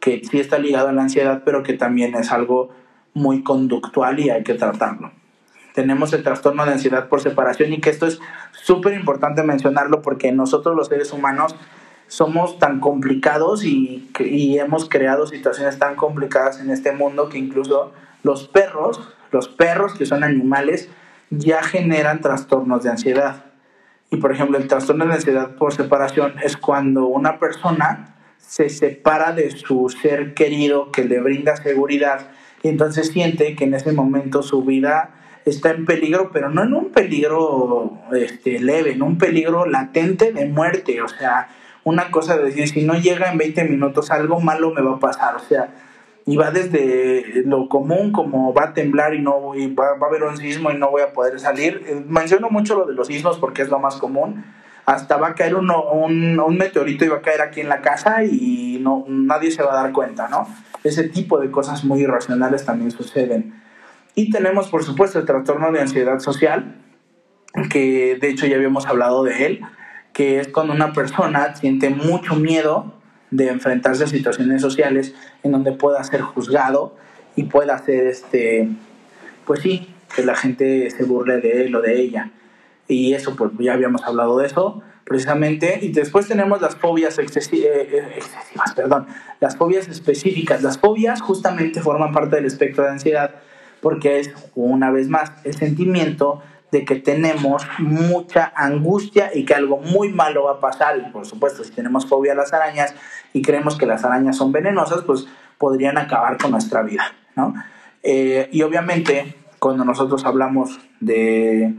que 0.00 0.22
sí 0.22 0.38
está 0.38 0.58
ligado 0.58 0.88
a 0.88 0.92
la 0.92 1.02
ansiedad, 1.02 1.42
pero 1.46 1.62
que 1.62 1.72
también 1.72 2.14
es 2.14 2.30
algo 2.30 2.70
muy 3.14 3.42
conductual 3.42 4.20
y 4.20 4.28
hay 4.28 4.42
que 4.42 4.54
tratarlo. 4.54 5.12
Tenemos 5.76 6.10
el 6.14 6.22
trastorno 6.22 6.64
de 6.64 6.72
ansiedad 6.72 7.10
por 7.10 7.20
separación 7.20 7.70
y 7.74 7.82
que 7.82 7.90
esto 7.90 8.06
es 8.06 8.18
súper 8.52 8.94
importante 8.94 9.42
mencionarlo 9.42 10.00
porque 10.00 10.32
nosotros 10.32 10.74
los 10.74 10.88
seres 10.88 11.12
humanos 11.12 11.54
somos 12.06 12.58
tan 12.58 12.80
complicados 12.80 13.62
y, 13.62 14.08
hemos 14.58 14.88
creado 14.88 15.26
situaciones 15.26 15.78
tan 15.78 15.94
complicadas 15.94 16.60
en 16.60 16.70
este 16.70 16.92
mundo 16.92 17.28
que 17.28 17.36
incluso 17.36 17.92
los 18.22 18.48
perros, 18.48 19.06
los 19.32 19.48
perros 19.48 19.92
que 19.92 20.06
son 20.06 20.24
animales, 20.24 20.88
ya 21.28 21.62
generan 21.62 22.22
trastornos 22.22 22.82
de 22.82 22.88
ansiedad. 22.88 23.44
Y 24.10 24.16
por 24.16 24.32
ejemplo, 24.32 24.56
el 24.56 24.68
trastorno 24.68 25.04
de 25.04 25.12
ansiedad 25.12 25.56
por 25.56 25.74
separación 25.74 26.36
es 26.42 26.56
cuando 26.56 27.04
una 27.04 27.38
persona 27.38 28.16
se 28.38 28.70
separa 28.70 29.32
de 29.32 29.50
su 29.50 29.90
ser 29.90 30.32
querido 30.32 30.90
que 30.90 31.04
le 31.04 31.20
brinda 31.20 31.54
seguridad 31.56 32.30
y 32.62 32.68
entonces 32.68 33.08
siente 33.08 33.54
que 33.56 33.64
en 33.64 33.74
ese 33.74 33.92
momento 33.92 34.42
su 34.42 34.62
vida 34.62 35.16
está 35.46 35.70
en 35.70 35.86
peligro, 35.86 36.30
pero 36.32 36.50
no 36.50 36.64
en 36.64 36.74
un 36.74 36.90
peligro 36.90 38.00
este, 38.12 38.58
leve, 38.58 38.92
en 38.92 39.02
un 39.02 39.16
peligro 39.16 39.64
latente 39.64 40.32
de 40.32 40.44
muerte. 40.46 41.00
O 41.00 41.08
sea, 41.08 41.48
una 41.84 42.10
cosa 42.10 42.36
de 42.36 42.46
decir, 42.46 42.68
si 42.68 42.82
no 42.82 42.94
llega 42.94 43.30
en 43.30 43.38
20 43.38 43.64
minutos, 43.64 44.10
algo 44.10 44.40
malo 44.40 44.72
me 44.72 44.82
va 44.82 44.96
a 44.96 44.98
pasar. 44.98 45.36
O 45.36 45.38
sea, 45.38 45.68
y 46.26 46.36
va 46.36 46.50
desde 46.50 47.44
lo 47.44 47.68
común, 47.68 48.10
como 48.10 48.52
va 48.52 48.64
a 48.64 48.74
temblar 48.74 49.14
y 49.14 49.22
no 49.22 49.54
y 49.54 49.72
va, 49.72 49.94
va, 49.94 50.08
a 50.08 50.10
haber 50.10 50.24
un 50.24 50.36
sismo 50.36 50.72
y 50.72 50.78
no 50.78 50.90
voy 50.90 51.02
a 51.02 51.12
poder 51.12 51.38
salir. 51.38 51.84
Eh, 51.86 52.04
menciono 52.06 52.50
mucho 52.50 52.74
lo 52.74 52.84
de 52.84 52.94
los 52.94 53.06
sismos 53.06 53.38
porque 53.38 53.62
es 53.62 53.68
lo 53.68 53.78
más 53.78 53.96
común. 53.96 54.44
Hasta 54.84 55.16
va 55.16 55.28
a 55.28 55.34
caer 55.36 55.54
uno, 55.54 55.90
un, 55.92 56.40
un 56.40 56.58
meteorito 56.58 57.04
y 57.04 57.08
va 57.08 57.18
a 57.18 57.22
caer 57.22 57.40
aquí 57.40 57.60
en 57.60 57.68
la 57.68 57.82
casa 57.82 58.24
y 58.24 58.80
no, 58.82 59.04
nadie 59.06 59.52
se 59.52 59.62
va 59.62 59.72
a 59.72 59.82
dar 59.82 59.92
cuenta, 59.92 60.28
¿no? 60.28 60.48
Ese 60.82 61.04
tipo 61.04 61.38
de 61.38 61.52
cosas 61.52 61.84
muy 61.84 62.00
irracionales 62.00 62.64
también 62.64 62.90
suceden. 62.90 63.65
Y 64.18 64.30
tenemos, 64.30 64.68
por 64.68 64.82
supuesto, 64.82 65.18
el 65.18 65.26
trastorno 65.26 65.70
de 65.72 65.80
ansiedad 65.82 66.18
social, 66.20 66.74
que 67.70 68.16
de 68.18 68.30
hecho 68.30 68.46
ya 68.46 68.56
habíamos 68.56 68.86
hablado 68.86 69.22
de 69.22 69.44
él, 69.44 69.60
que 70.14 70.40
es 70.40 70.48
cuando 70.48 70.72
una 70.72 70.94
persona 70.94 71.54
siente 71.54 71.90
mucho 71.90 72.34
miedo 72.34 72.94
de 73.30 73.48
enfrentarse 73.48 74.04
a 74.04 74.06
situaciones 74.06 74.62
sociales 74.62 75.14
en 75.42 75.52
donde 75.52 75.72
pueda 75.72 76.02
ser 76.02 76.22
juzgado 76.22 76.96
y 77.36 77.42
pueda 77.42 77.76
ser, 77.76 78.06
este, 78.06 78.70
pues 79.44 79.60
sí, 79.60 79.94
que 80.14 80.24
la 80.24 80.34
gente 80.34 80.90
se 80.90 81.04
burle 81.04 81.42
de 81.42 81.66
él 81.66 81.76
o 81.76 81.82
de 81.82 82.00
ella. 82.00 82.30
Y 82.88 83.12
eso, 83.12 83.36
pues 83.36 83.50
ya 83.58 83.74
habíamos 83.74 84.02
hablado 84.04 84.38
de 84.38 84.46
eso 84.46 84.82
precisamente. 85.04 85.78
Y 85.82 85.92
después 85.92 86.26
tenemos 86.26 86.62
las 86.62 86.74
fobias 86.74 87.18
eh, 87.18 87.22
eh, 87.22 88.12
excesivas, 88.16 88.72
perdón, 88.74 89.08
las 89.40 89.56
fobias 89.58 89.88
específicas. 89.88 90.62
Las 90.62 90.78
fobias 90.78 91.20
justamente 91.20 91.82
forman 91.82 92.12
parte 92.12 92.36
del 92.36 92.46
espectro 92.46 92.84
de 92.84 92.92
ansiedad 92.92 93.34
porque 93.86 94.18
es, 94.18 94.34
una 94.56 94.90
vez 94.90 95.08
más, 95.08 95.30
el 95.44 95.54
sentimiento 95.54 96.42
de 96.72 96.84
que 96.84 96.96
tenemos 96.96 97.64
mucha 97.78 98.52
angustia 98.56 99.30
y 99.32 99.44
que 99.44 99.54
algo 99.54 99.78
muy 99.78 100.08
malo 100.08 100.42
va 100.46 100.54
a 100.54 100.60
pasar. 100.60 101.12
Por 101.12 101.24
supuesto, 101.24 101.62
si 101.62 101.70
tenemos 101.70 102.04
fobia 102.04 102.32
a 102.32 102.34
las 102.34 102.52
arañas 102.52 102.96
y 103.32 103.42
creemos 103.42 103.78
que 103.78 103.86
las 103.86 104.04
arañas 104.04 104.36
son 104.36 104.50
venenosas, 104.50 105.02
pues 105.02 105.28
podrían 105.56 105.98
acabar 105.98 106.36
con 106.36 106.50
nuestra 106.50 106.82
vida, 106.82 107.12
¿no? 107.36 107.54
Eh, 108.02 108.48
y 108.50 108.62
obviamente, 108.62 109.36
cuando 109.60 109.84
nosotros 109.84 110.24
hablamos 110.24 110.80
de 110.98 111.72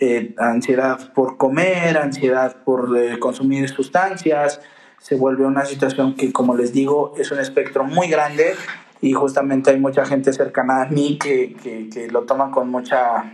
eh, 0.00 0.34
ansiedad 0.38 1.12
por 1.12 1.36
comer, 1.36 1.98
ansiedad 1.98 2.62
por 2.64 2.96
eh, 2.96 3.18
consumir 3.18 3.68
sustancias, 3.68 4.62
se 4.96 5.16
vuelve 5.16 5.44
una 5.44 5.66
situación 5.66 6.14
que, 6.14 6.32
como 6.32 6.56
les 6.56 6.72
digo, 6.72 7.12
es 7.18 7.30
un 7.30 7.40
espectro 7.40 7.84
muy 7.84 8.08
grande 8.08 8.54
y 9.02 9.12
justamente 9.12 9.70
hay 9.70 9.80
mucha 9.80 10.06
gente 10.06 10.32
cercana 10.32 10.82
a 10.82 10.86
mí 10.86 11.18
que, 11.18 11.54
que, 11.62 11.90
que 11.90 12.08
lo 12.08 12.22
toma 12.22 12.50
con 12.50 12.70
mucha 12.70 13.24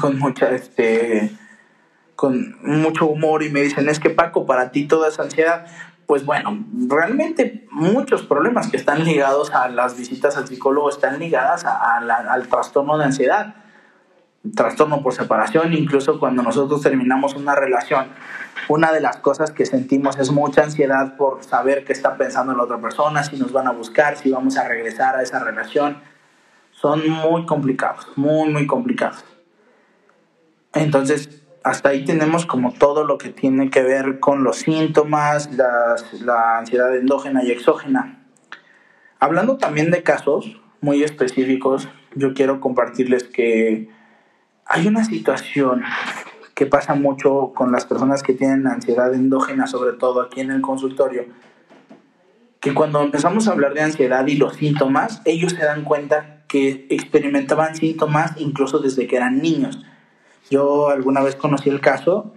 con 0.00 0.18
mucha 0.18 0.50
este 0.50 1.30
con 2.16 2.56
mucho 2.62 3.06
humor 3.06 3.42
y 3.42 3.50
me 3.50 3.62
dicen 3.62 3.88
es 3.88 4.00
que 4.00 4.10
Paco 4.10 4.44
para 4.44 4.72
ti 4.72 4.86
toda 4.86 5.08
esa 5.08 5.22
ansiedad 5.22 5.66
pues 6.06 6.26
bueno 6.26 6.64
realmente 6.88 7.66
muchos 7.70 8.22
problemas 8.22 8.68
que 8.68 8.76
están 8.76 9.04
ligados 9.04 9.54
a 9.54 9.68
las 9.68 9.96
visitas 9.96 10.36
al 10.36 10.48
psicólogo 10.48 10.90
están 10.90 11.20
ligadas 11.20 11.64
a, 11.64 11.96
al 11.96 12.48
trastorno 12.48 12.98
de 12.98 13.04
ansiedad. 13.04 13.54
Trastorno 14.54 15.02
por 15.02 15.14
separación 15.14 15.72
incluso 15.72 16.18
cuando 16.18 16.42
nosotros 16.42 16.82
terminamos 16.82 17.34
una 17.34 17.54
relación 17.54 18.08
una 18.68 18.92
de 18.92 19.00
las 19.00 19.16
cosas 19.18 19.50
que 19.50 19.66
sentimos 19.66 20.18
es 20.18 20.30
mucha 20.30 20.64
ansiedad 20.64 21.16
por 21.16 21.42
saber 21.44 21.84
qué 21.84 21.92
está 21.92 22.16
pensando 22.16 22.54
la 22.54 22.64
otra 22.64 22.80
persona 22.80 23.22
si 23.22 23.36
nos 23.36 23.52
van 23.52 23.66
a 23.66 23.72
buscar 23.72 24.16
si 24.16 24.30
vamos 24.30 24.56
a 24.56 24.68
regresar 24.68 25.16
a 25.16 25.22
esa 25.22 25.38
relación 25.38 25.98
son 26.72 27.08
muy 27.08 27.46
complicados 27.46 28.06
muy 28.16 28.50
muy 28.50 28.66
complicados 28.66 29.24
entonces, 30.74 31.42
hasta 31.62 31.90
ahí 31.90 32.04
tenemos 32.04 32.46
como 32.46 32.72
todo 32.72 33.04
lo 33.04 33.16
que 33.16 33.28
tiene 33.28 33.70
que 33.70 33.82
ver 33.82 34.18
con 34.18 34.42
los 34.42 34.56
síntomas, 34.58 35.50
la 35.52 36.58
ansiedad 36.58 36.94
endógena 36.94 37.44
y 37.44 37.52
exógena. 37.52 38.26
Hablando 39.20 39.56
también 39.56 39.90
de 39.90 40.02
casos 40.02 40.60
muy 40.80 41.02
específicos, 41.02 41.88
yo 42.14 42.34
quiero 42.34 42.60
compartirles 42.60 43.24
que 43.24 43.88
hay 44.66 44.86
una 44.86 45.04
situación 45.04 45.84
que 46.54 46.66
pasa 46.66 46.94
mucho 46.94 47.52
con 47.54 47.72
las 47.72 47.84
personas 47.84 48.22
que 48.22 48.32
tienen 48.32 48.66
ansiedad 48.66 49.12
endógena, 49.12 49.66
sobre 49.66 49.92
todo 49.92 50.22
aquí 50.22 50.40
en 50.40 50.50
el 50.50 50.60
consultorio, 50.60 51.26
que 52.60 52.72
cuando 52.72 53.02
empezamos 53.02 53.46
a 53.46 53.52
hablar 53.52 53.74
de 53.74 53.82
ansiedad 53.82 54.26
y 54.26 54.36
los 54.36 54.54
síntomas, 54.56 55.20
ellos 55.24 55.52
se 55.52 55.64
dan 55.64 55.84
cuenta 55.84 56.44
que 56.48 56.86
experimentaban 56.90 57.74
síntomas 57.74 58.32
incluso 58.36 58.78
desde 58.78 59.06
que 59.06 59.16
eran 59.16 59.42
niños. 59.42 59.84
Yo 60.50 60.88
alguna 60.88 61.20
vez 61.22 61.36
conocí 61.36 61.68
el 61.68 61.80
caso 61.80 62.32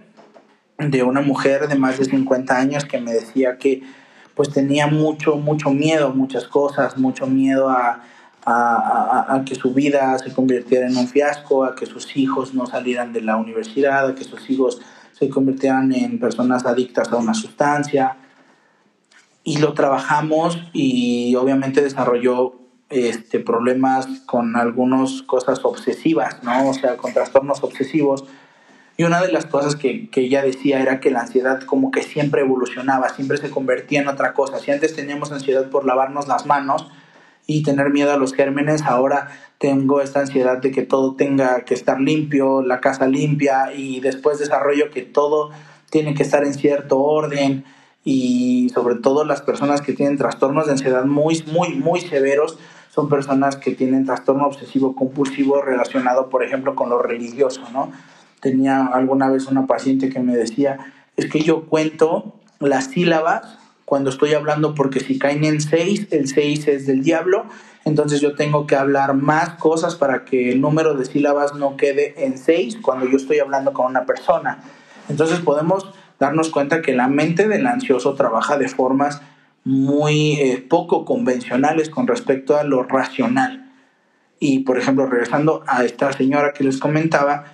de 0.78 1.02
una 1.02 1.20
mujer 1.20 1.68
de 1.68 1.76
más 1.76 1.98
de 1.98 2.04
50 2.04 2.56
años 2.56 2.84
que 2.84 3.00
me 3.00 3.12
decía 3.12 3.58
que 3.58 3.82
pues 4.34 4.50
tenía 4.50 4.86
mucho, 4.86 5.36
mucho 5.36 5.70
miedo 5.70 6.10
muchas 6.10 6.46
cosas, 6.46 6.96
mucho 6.96 7.26
miedo 7.26 7.68
a, 7.68 8.04
a, 8.50 9.42
que 9.44 9.54
su 9.54 9.74
vida 9.74 10.18
se 10.18 10.32
convirtiera 10.32 10.86
en 10.86 10.96
un 10.96 11.08
fiasco, 11.08 11.64
a 11.64 11.74
que 11.74 11.86
sus 11.86 12.16
hijos 12.16 12.54
no 12.54 12.66
salieran 12.66 13.12
de 13.12 13.20
la 13.20 13.36
universidad, 13.36 14.08
a 14.08 14.14
que 14.14 14.24
sus 14.24 14.48
hijos 14.48 14.80
se 15.12 15.28
convirtieran 15.28 15.92
en 15.92 16.18
personas 16.18 16.64
adictas 16.64 17.12
a 17.12 17.16
una 17.16 17.34
sustancia. 17.34 18.16
Y 19.44 19.58
lo 19.58 19.74
trabajamos 19.74 20.58
y 20.72 21.34
obviamente 21.34 21.82
desarrolló 21.82 22.54
este, 22.88 23.40
problemas 23.40 24.06
con 24.26 24.56
algunas 24.56 25.22
cosas 25.22 25.60
obsesivas, 25.64 26.42
¿no? 26.42 26.70
O 26.70 26.74
sea, 26.74 26.96
con 26.96 27.12
trastornos 27.12 27.62
obsesivos. 27.62 28.24
Y 28.96 29.04
una 29.04 29.20
de 29.20 29.30
las 29.30 29.46
cosas 29.46 29.76
que, 29.76 30.10
que, 30.10 30.22
ella 30.22 30.42
decía 30.42 30.80
era 30.80 30.98
que 30.98 31.10
la 31.10 31.20
ansiedad 31.20 31.60
como 31.62 31.90
que 31.90 32.02
siempre 32.02 32.40
evolucionaba, 32.40 33.10
siempre 33.10 33.36
se 33.36 33.50
convertía 33.50 34.00
en 34.00 34.08
otra 34.08 34.32
cosa. 34.32 34.58
Si 34.58 34.70
antes 34.70 34.96
teníamos 34.96 35.32
ansiedad 35.32 35.70
por 35.70 35.86
lavarnos 35.86 36.28
las 36.28 36.46
manos 36.46 36.90
y 37.50 37.62
tener 37.62 37.88
miedo 37.90 38.12
a 38.12 38.18
los 38.18 38.34
gérmenes, 38.34 38.82
ahora 38.82 39.28
tengo 39.56 40.02
esta 40.02 40.20
ansiedad 40.20 40.58
de 40.58 40.70
que 40.70 40.82
todo 40.82 41.14
tenga 41.14 41.62
que 41.62 41.72
estar 41.72 41.98
limpio, 41.98 42.60
la 42.60 42.80
casa 42.80 43.06
limpia 43.06 43.72
y 43.74 44.00
después 44.00 44.38
desarrollo 44.38 44.90
que 44.90 45.00
todo 45.00 45.50
tiene 45.88 46.12
que 46.14 46.22
estar 46.22 46.44
en 46.44 46.52
cierto 46.52 46.98
orden 47.00 47.64
y 48.04 48.68
sobre 48.74 48.96
todo 48.96 49.24
las 49.24 49.40
personas 49.40 49.80
que 49.80 49.94
tienen 49.94 50.18
trastornos 50.18 50.66
de 50.66 50.72
ansiedad 50.72 51.06
muy, 51.06 51.42
muy, 51.50 51.74
muy 51.74 52.02
severos 52.02 52.58
son 52.90 53.08
personas 53.08 53.56
que 53.56 53.74
tienen 53.74 54.04
trastorno 54.04 54.46
obsesivo 54.46 54.94
compulsivo 54.94 55.62
relacionado, 55.62 56.28
por 56.28 56.44
ejemplo, 56.44 56.74
con 56.74 56.90
lo 56.90 57.00
religioso, 57.00 57.62
¿no? 57.72 57.90
Tenía 58.40 58.84
alguna 58.84 59.30
vez 59.30 59.46
una 59.46 59.66
paciente 59.66 60.10
que 60.10 60.20
me 60.20 60.36
decía, 60.36 60.92
es 61.16 61.30
que 61.30 61.40
yo 61.40 61.64
cuento 61.64 62.34
las 62.60 62.88
sílabas 62.88 63.58
cuando 63.88 64.10
estoy 64.10 64.34
hablando 64.34 64.74
porque 64.74 65.00
si 65.00 65.18
caen 65.18 65.44
en 65.44 65.62
seis, 65.62 66.08
el 66.10 66.28
seis 66.28 66.68
es 66.68 66.86
del 66.86 67.02
diablo, 67.02 67.46
entonces 67.86 68.20
yo 68.20 68.34
tengo 68.34 68.66
que 68.66 68.76
hablar 68.76 69.14
más 69.14 69.54
cosas 69.54 69.96
para 69.96 70.26
que 70.26 70.52
el 70.52 70.60
número 70.60 70.92
de 70.92 71.06
sílabas 71.06 71.54
no 71.54 71.78
quede 71.78 72.26
en 72.26 72.36
seis 72.36 72.76
cuando 72.82 73.06
yo 73.06 73.16
estoy 73.16 73.38
hablando 73.38 73.72
con 73.72 73.86
una 73.86 74.04
persona. 74.04 74.58
Entonces 75.08 75.40
podemos 75.40 75.90
darnos 76.18 76.50
cuenta 76.50 76.82
que 76.82 76.92
la 76.92 77.08
mente 77.08 77.48
del 77.48 77.66
ansioso 77.66 78.12
trabaja 78.12 78.58
de 78.58 78.68
formas 78.68 79.22
muy 79.64 80.32
eh, 80.32 80.58
poco 80.68 81.06
convencionales 81.06 81.88
con 81.88 82.06
respecto 82.06 82.58
a 82.58 82.64
lo 82.64 82.82
racional. 82.82 83.72
Y 84.38 84.58
por 84.60 84.76
ejemplo, 84.76 85.06
regresando 85.06 85.64
a 85.66 85.82
esta 85.82 86.12
señora 86.12 86.52
que 86.52 86.62
les 86.62 86.76
comentaba, 86.76 87.44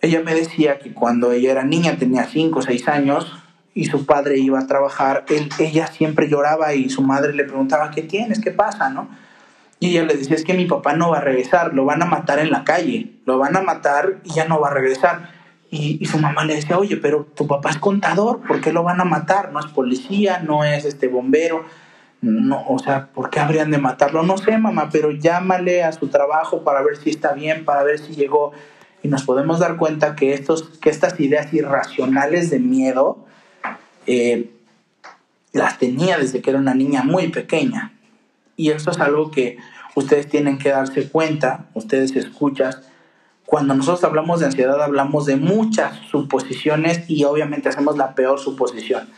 ella 0.00 0.20
me 0.20 0.34
decía 0.34 0.80
que 0.80 0.92
cuando 0.92 1.30
ella 1.30 1.52
era 1.52 1.62
niña, 1.62 1.96
tenía 1.96 2.24
5 2.24 2.58
o 2.58 2.62
6 2.62 2.88
años, 2.88 3.40
y 3.74 3.86
su 3.86 4.04
padre 4.06 4.38
iba 4.38 4.58
a 4.58 4.66
trabajar, 4.66 5.24
él, 5.28 5.48
ella 5.58 5.86
siempre 5.86 6.28
lloraba 6.28 6.74
y 6.74 6.90
su 6.90 7.02
madre 7.02 7.32
le 7.32 7.44
preguntaba, 7.44 7.90
¿qué 7.90 8.02
tienes? 8.02 8.40
¿Qué 8.40 8.50
pasa? 8.50 8.90
¿no? 8.90 9.08
Y 9.78 9.90
ella 9.90 10.04
le 10.04 10.14
decía, 10.14 10.36
es 10.36 10.44
que 10.44 10.54
mi 10.54 10.66
papá 10.66 10.94
no 10.94 11.10
va 11.10 11.18
a 11.18 11.22
regresar, 11.22 11.72
lo 11.72 11.84
van 11.86 12.02
a 12.02 12.06
matar 12.06 12.38
en 12.38 12.50
la 12.50 12.64
calle, 12.64 13.12
lo 13.24 13.38
van 13.38 13.56
a 13.56 13.62
matar 13.62 14.20
y 14.24 14.34
ya 14.34 14.46
no 14.46 14.60
va 14.60 14.68
a 14.68 14.74
regresar. 14.74 15.30
Y, 15.70 16.04
su 16.06 16.18
mamá 16.18 16.44
le 16.44 16.56
decía, 16.56 16.78
oye, 16.78 16.96
pero 16.96 17.26
tu 17.34 17.46
papá 17.46 17.70
es 17.70 17.78
contador, 17.78 18.40
¿por 18.40 18.60
qué 18.60 18.72
lo 18.72 18.82
van 18.82 19.00
a 19.00 19.04
matar? 19.04 19.52
No 19.52 19.60
es 19.60 19.66
policía, 19.66 20.40
no 20.40 20.64
es 20.64 20.84
este 20.84 21.06
bombero, 21.06 21.64
no, 22.20 22.66
o 22.68 22.78
sea, 22.80 23.06
¿por 23.06 23.30
qué 23.30 23.38
habrían 23.40 23.70
de 23.70 23.78
matarlo? 23.78 24.24
No 24.24 24.36
sé, 24.36 24.58
mamá, 24.58 24.90
pero 24.92 25.12
llámale 25.12 25.84
a 25.84 25.92
su 25.92 26.08
trabajo 26.08 26.64
para 26.64 26.82
ver 26.82 26.96
si 26.96 27.08
está 27.08 27.32
bien, 27.32 27.64
para 27.64 27.84
ver 27.84 27.98
si 28.00 28.14
llegó. 28.14 28.52
Y 29.02 29.08
nos 29.08 29.22
podemos 29.22 29.60
dar 29.60 29.76
cuenta 29.76 30.16
que, 30.16 30.34
estos, 30.34 30.64
que 30.80 30.90
estas 30.90 31.18
ideas 31.20 31.54
irracionales 31.54 32.50
de 32.50 32.58
miedo 32.58 33.24
eh, 34.06 34.50
las 35.52 35.78
tenía 35.78 36.18
desde 36.18 36.40
que 36.40 36.50
era 36.50 36.58
una 36.58 36.74
niña 36.74 37.02
muy 37.02 37.28
pequeña. 37.28 37.92
Y 38.56 38.70
esto 38.70 38.90
es 38.90 39.00
algo 39.00 39.30
que 39.30 39.58
ustedes 39.94 40.28
tienen 40.28 40.58
que 40.58 40.70
darse 40.70 41.08
cuenta, 41.08 41.66
ustedes 41.74 42.14
escuchas, 42.14 42.82
cuando 43.50 43.74
nosotros 43.74 44.04
hablamos 44.04 44.38
de 44.38 44.46
ansiedad 44.46 44.80
hablamos 44.80 45.26
de 45.26 45.34
muchas 45.34 45.98
suposiciones 46.08 47.02
y 47.08 47.24
obviamente 47.24 47.68
hacemos 47.68 47.96
la 47.96 48.14
peor 48.14 48.38
suposición. 48.38 49.08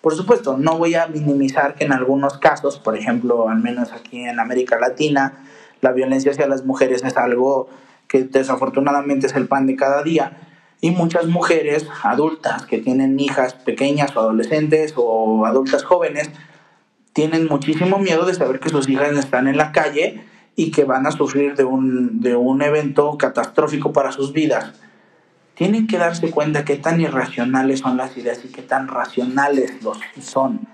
Por 0.00 0.14
supuesto, 0.14 0.56
no 0.56 0.78
voy 0.78 0.94
a 0.94 1.06
minimizar 1.06 1.74
que 1.74 1.84
en 1.84 1.92
algunos 1.92 2.38
casos, 2.38 2.78
por 2.78 2.96
ejemplo, 2.96 3.48
al 3.48 3.58
menos 3.58 3.92
aquí 3.92 4.24
en 4.24 4.40
América 4.40 4.78
Latina, 4.78 5.44
la 5.82 5.92
violencia 5.92 6.30
hacia 6.30 6.46
las 6.46 6.64
mujeres 6.64 7.04
es 7.04 7.16
algo 7.18 7.68
que 8.08 8.24
desafortunadamente 8.24 9.26
es 9.26 9.34
el 9.34 9.48
pan 9.48 9.66
de 9.66 9.76
cada 9.76 10.02
día, 10.02 10.32
y 10.80 10.90
muchas 10.90 11.26
mujeres 11.26 11.86
adultas 12.02 12.66
que 12.66 12.78
tienen 12.78 13.18
hijas 13.18 13.54
pequeñas 13.54 14.14
o 14.16 14.20
adolescentes 14.20 14.94
o 14.96 15.46
adultas 15.46 15.82
jóvenes 15.82 16.30
tienen 17.12 17.46
muchísimo 17.46 17.98
miedo 17.98 18.26
de 18.26 18.34
saber 18.34 18.60
que 18.60 18.68
sus 18.68 18.88
hijas 18.88 19.16
están 19.16 19.48
en 19.48 19.56
la 19.56 19.72
calle 19.72 20.24
y 20.56 20.70
que 20.70 20.84
van 20.84 21.06
a 21.06 21.12
sufrir 21.12 21.54
de 21.54 21.64
un, 21.64 22.20
de 22.20 22.36
un 22.36 22.60
evento 22.62 23.16
catastrófico 23.16 23.92
para 23.92 24.12
sus 24.12 24.32
vidas. 24.32 24.72
Tienen 25.54 25.86
que 25.86 25.98
darse 25.98 26.30
cuenta 26.30 26.64
qué 26.64 26.76
tan 26.76 27.00
irracionales 27.00 27.80
son 27.80 27.96
las 27.96 28.16
ideas 28.16 28.44
y 28.44 28.48
qué 28.48 28.62
tan 28.62 28.88
racionales 28.88 29.82
los 29.82 29.98
son. 30.20 30.66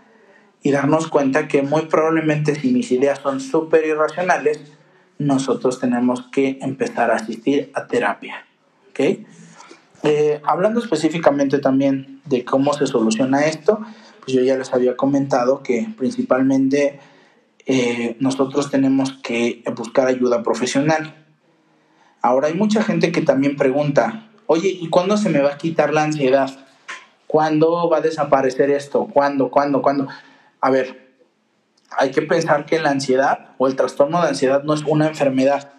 Y 0.63 0.71
darnos 0.71 1.09
cuenta 1.09 1.49
que 1.49 1.63
muy 1.63 1.83
probablemente 1.83 2.55
si 2.55 2.73
mis 2.73 2.91
ideas 2.91 3.19
son 3.19 3.41
súper 3.41 3.87
irracionales, 3.87 4.61
nosotros 5.19 5.79
tenemos 5.79 6.23
que 6.33 6.59
empezar 6.63 7.11
a 7.11 7.17
asistir 7.17 7.71
a 7.75 7.87
terapia. 7.87 8.47
¿okay? 8.91 9.27
Eh, 10.03 10.41
hablando 10.45 10.81
específicamente 10.81 11.59
también 11.59 12.21
de 12.25 12.45
cómo 12.45 12.73
se 12.73 12.87
soluciona 12.87 13.47
esto, 13.47 13.81
pues 14.21 14.33
yo 14.37 14.43
ya 14.43 14.57
les 14.57 14.73
había 14.73 14.97
comentado 14.97 15.63
que 15.63 15.89
principalmente 15.97 17.01
eh, 17.67 18.17
nosotros 18.21 18.71
tenemos 18.71 19.13
que 19.23 19.63
buscar 19.77 20.07
ayuda 20.07 20.43
profesional. 20.43 21.15
Ahora 22.23 22.49
hay 22.49 22.55
mucha 22.55 22.83
gente 22.83 23.13
que 23.13 23.23
también 23.23 23.57
pregunta, 23.57 24.31
oye, 24.47 24.69
¿y 24.69 24.89
cuándo 24.89 25.17
se 25.17 25.29
me 25.29 25.41
va 25.41 25.55
a 25.55 25.59
quitar 25.59 25.93
la 25.93 26.03
ansiedad? 26.03 26.51
¿Cuándo 27.27 27.89
va 27.89 27.99
a 27.99 28.01
desaparecer 28.01 28.71
esto? 28.71 29.07
¿Cuándo? 29.07 29.51
¿Cuándo? 29.51 29.83
¿Cuándo? 29.83 30.09
A 30.61 30.71
ver, 30.71 31.11
hay 31.97 32.11
que 32.11 32.23
pensar 32.23 32.67
que 32.67 32.81
la 32.81 32.91
ansiedad 32.91 33.51
o 33.59 33.67
el 33.67 33.77
trastorno 33.77 34.21
de 34.23 34.29
ansiedad 34.29 34.63
no 34.65 34.75
es 34.75 34.83
una 34.87 35.07
enfermedad, 35.07 35.73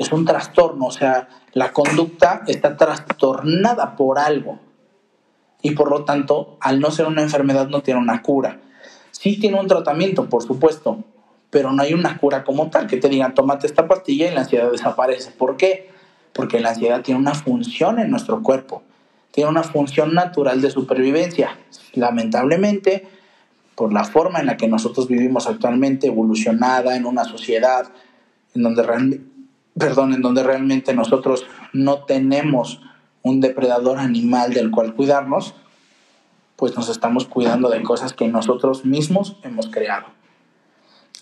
es 0.00 0.12
un 0.12 0.24
trastorno, 0.24 0.86
o 0.86 0.90
sea, 0.90 1.28
la 1.52 1.72
conducta 1.72 2.42
está 2.46 2.74
trastornada 2.74 3.96
por 3.96 4.18
algo 4.18 4.58
y 5.60 5.72
por 5.72 5.90
lo 5.90 6.04
tanto, 6.04 6.56
al 6.58 6.80
no 6.80 6.90
ser 6.90 7.06
una 7.06 7.20
enfermedad, 7.20 7.68
no 7.68 7.82
tiene 7.82 8.00
una 8.00 8.22
cura. 8.22 8.60
Sí 9.10 9.38
tiene 9.38 9.60
un 9.60 9.66
tratamiento, 9.66 10.26
por 10.30 10.42
supuesto, 10.42 11.04
pero 11.50 11.72
no 11.72 11.82
hay 11.82 11.92
una 11.92 12.16
cura 12.16 12.44
como 12.44 12.70
tal, 12.70 12.86
que 12.86 12.96
te 12.96 13.10
digan, 13.10 13.34
tómate 13.34 13.66
esta 13.66 13.86
pastilla 13.88 14.30
y 14.30 14.34
la 14.34 14.40
ansiedad 14.40 14.72
desaparece. 14.72 15.32
¿Por 15.32 15.58
qué? 15.58 15.90
Porque 16.32 16.60
la 16.60 16.70
ansiedad 16.70 17.02
tiene 17.02 17.20
una 17.20 17.34
función 17.34 17.98
en 17.98 18.10
nuestro 18.10 18.42
cuerpo, 18.42 18.82
tiene 19.32 19.50
una 19.50 19.64
función 19.64 20.14
natural 20.14 20.62
de 20.62 20.70
supervivencia. 20.70 21.58
Lamentablemente, 21.92 23.06
por 23.74 23.92
la 23.92 24.04
forma 24.04 24.40
en 24.40 24.46
la 24.46 24.56
que 24.56 24.66
nosotros 24.66 25.08
vivimos 25.08 25.46
actualmente, 25.46 26.06
evolucionada 26.06 26.96
en 26.96 27.04
una 27.04 27.24
sociedad 27.24 27.92
en 28.54 28.62
donde, 28.62 29.20
perdón, 29.80 30.14
en 30.14 30.22
donde 30.22 30.44
realmente 30.44 30.94
nosotros 30.94 31.44
no 31.72 32.04
tenemos 32.04 32.80
un 33.22 33.40
depredador 33.40 33.98
animal 33.98 34.54
del 34.54 34.70
cual 34.70 34.94
cuidarnos, 34.94 35.54
pues 36.54 36.76
nos 36.76 36.88
estamos 36.88 37.26
cuidando 37.26 37.68
de 37.70 37.82
cosas 37.82 38.12
que 38.12 38.28
nosotros 38.28 38.84
mismos 38.84 39.36
hemos 39.42 39.68
creado. 39.68 40.06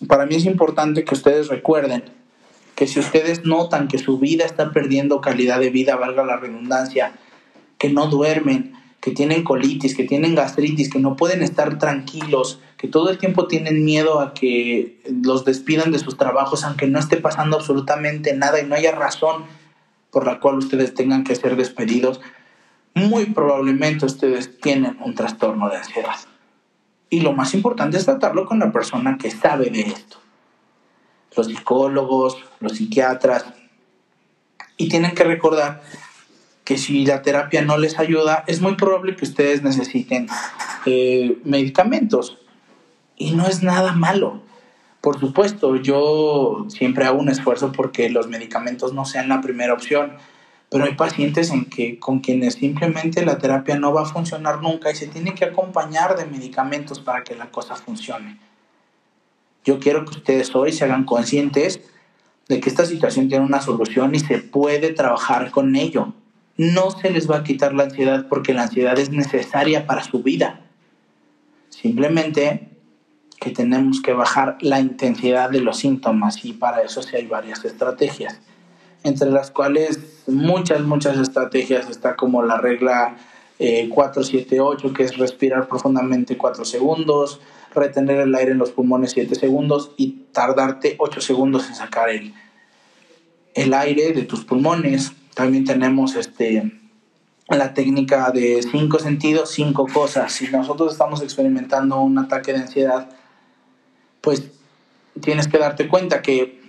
Para 0.06 0.26
mí 0.26 0.34
es 0.34 0.44
importante 0.44 1.04
que 1.04 1.14
ustedes 1.14 1.48
recuerden 1.48 2.04
que 2.74 2.86
si 2.86 3.00
ustedes 3.00 3.44
notan 3.44 3.88
que 3.88 3.98
su 3.98 4.18
vida 4.18 4.44
está 4.44 4.70
perdiendo 4.72 5.20
calidad 5.20 5.58
de 5.58 5.70
vida, 5.70 5.96
valga 5.96 6.24
la 6.24 6.36
redundancia, 6.36 7.12
que 7.78 7.88
no 7.88 8.06
duermen, 8.06 8.74
que 9.00 9.12
tienen 9.12 9.44
colitis, 9.44 9.96
que 9.96 10.04
tienen 10.04 10.34
gastritis, 10.34 10.90
que 10.90 10.98
no 10.98 11.16
pueden 11.16 11.42
estar 11.42 11.78
tranquilos, 11.78 12.60
que 12.76 12.88
todo 12.88 13.10
el 13.10 13.18
tiempo 13.18 13.46
tienen 13.46 13.84
miedo 13.84 14.20
a 14.20 14.34
que 14.34 15.00
los 15.22 15.44
despidan 15.44 15.92
de 15.92 15.98
sus 15.98 16.16
trabajos, 16.16 16.64
aunque 16.64 16.86
no 16.88 16.98
esté 16.98 17.16
pasando 17.16 17.56
absolutamente 17.56 18.34
nada 18.34 18.60
y 18.60 18.66
no 18.66 18.74
haya 18.74 18.92
razón 18.92 19.44
por 20.10 20.26
la 20.26 20.40
cual 20.40 20.58
ustedes 20.58 20.94
tengan 20.94 21.22
que 21.22 21.36
ser 21.36 21.56
despedidos, 21.56 22.20
muy 22.94 23.26
probablemente 23.26 24.06
ustedes 24.06 24.58
tienen 24.60 24.98
un 25.04 25.14
trastorno 25.14 25.68
de 25.68 25.76
ansiedad. 25.76 26.16
Y 27.10 27.20
lo 27.20 27.32
más 27.32 27.54
importante 27.54 27.96
es 27.96 28.04
tratarlo 28.04 28.46
con 28.46 28.58
la 28.58 28.72
persona 28.72 29.16
que 29.16 29.30
sabe 29.30 29.70
de 29.70 29.82
esto. 29.82 30.18
Los 31.36 31.46
psicólogos, 31.46 32.36
los 32.60 32.72
psiquiatras. 32.72 33.46
Y 34.76 34.88
tienen 34.88 35.14
que 35.14 35.24
recordar 35.24 35.82
que 36.68 36.76
si 36.76 37.06
la 37.06 37.22
terapia 37.22 37.62
no 37.62 37.78
les 37.78 37.98
ayuda, 37.98 38.44
es 38.46 38.60
muy 38.60 38.74
probable 38.74 39.16
que 39.16 39.24
ustedes 39.24 39.62
necesiten 39.62 40.26
eh, 40.84 41.38
medicamentos. 41.42 42.36
Y 43.16 43.30
no 43.30 43.46
es 43.46 43.62
nada 43.62 43.94
malo. 43.94 44.42
Por 45.00 45.18
supuesto, 45.18 45.76
yo 45.76 46.66
siempre 46.68 47.06
hago 47.06 47.20
un 47.20 47.30
esfuerzo 47.30 47.72
porque 47.72 48.10
los 48.10 48.28
medicamentos 48.28 48.92
no 48.92 49.06
sean 49.06 49.30
la 49.30 49.40
primera 49.40 49.72
opción, 49.72 50.18
pero 50.68 50.84
hay 50.84 50.94
pacientes 50.94 51.50
en 51.52 51.64
que, 51.64 51.98
con 51.98 52.18
quienes 52.18 52.56
simplemente 52.56 53.24
la 53.24 53.38
terapia 53.38 53.78
no 53.78 53.94
va 53.94 54.02
a 54.02 54.04
funcionar 54.04 54.60
nunca 54.60 54.90
y 54.90 54.94
se 54.94 55.06
tiene 55.06 55.34
que 55.34 55.46
acompañar 55.46 56.18
de 56.18 56.26
medicamentos 56.26 57.00
para 57.00 57.24
que 57.24 57.34
la 57.34 57.50
cosa 57.50 57.76
funcione. 57.76 58.38
Yo 59.64 59.78
quiero 59.78 60.04
que 60.04 60.18
ustedes 60.18 60.54
hoy 60.54 60.72
se 60.72 60.84
hagan 60.84 61.04
conscientes 61.04 61.80
de 62.46 62.60
que 62.60 62.68
esta 62.68 62.84
situación 62.84 63.30
tiene 63.30 63.46
una 63.46 63.62
solución 63.62 64.14
y 64.14 64.18
se 64.18 64.36
puede 64.36 64.92
trabajar 64.92 65.50
con 65.50 65.74
ello. 65.74 66.12
No 66.58 66.90
se 66.90 67.10
les 67.10 67.30
va 67.30 67.38
a 67.38 67.44
quitar 67.44 67.72
la 67.72 67.84
ansiedad 67.84 68.26
porque 68.28 68.52
la 68.52 68.64
ansiedad 68.64 68.98
es 68.98 69.10
necesaria 69.10 69.86
para 69.86 70.02
su 70.02 70.22
vida. 70.22 70.60
Simplemente 71.70 72.68
que 73.40 73.50
tenemos 73.50 74.02
que 74.02 74.12
bajar 74.12 74.58
la 74.60 74.80
intensidad 74.80 75.50
de 75.50 75.60
los 75.60 75.78
síntomas 75.78 76.44
y 76.44 76.52
para 76.52 76.82
eso 76.82 77.02
sí 77.02 77.16
hay 77.16 77.26
varias 77.26 77.64
estrategias, 77.64 78.40
entre 79.04 79.30
las 79.30 79.50
cuales 79.50 80.24
muchas, 80.26 80.82
muchas 80.82 81.16
estrategias 81.18 81.88
está 81.88 82.16
como 82.16 82.42
la 82.42 82.58
regla 82.58 83.16
478, 83.58 84.88
eh, 84.88 84.92
que 84.92 85.02
es 85.04 85.16
respirar 85.16 85.68
profundamente 85.68 86.36
4 86.36 86.64
segundos, 86.64 87.40
retener 87.74 88.20
el 88.20 88.34
aire 88.34 88.52
en 88.52 88.58
los 88.58 88.70
pulmones 88.70 89.12
7 89.12 89.34
segundos 89.34 89.92
y 89.96 90.26
tardarte 90.32 90.96
8 90.98 91.20
segundos 91.20 91.68
en 91.68 91.74
sacar 91.74 92.10
el, 92.10 92.34
el 93.54 93.74
aire 93.74 94.12
de 94.12 94.22
tus 94.22 94.44
pulmones. 94.44 95.12
También 95.38 95.64
tenemos 95.64 96.16
este, 96.16 96.68
la 97.48 97.72
técnica 97.72 98.32
de 98.32 98.60
cinco 98.60 98.98
sentidos, 98.98 99.52
cinco 99.52 99.86
cosas. 99.86 100.32
Si 100.32 100.48
nosotros 100.48 100.90
estamos 100.90 101.22
experimentando 101.22 102.00
un 102.00 102.18
ataque 102.18 102.52
de 102.52 102.58
ansiedad, 102.58 103.08
pues 104.20 104.50
tienes 105.20 105.46
que 105.46 105.58
darte 105.58 105.86
cuenta 105.86 106.22
que 106.22 106.60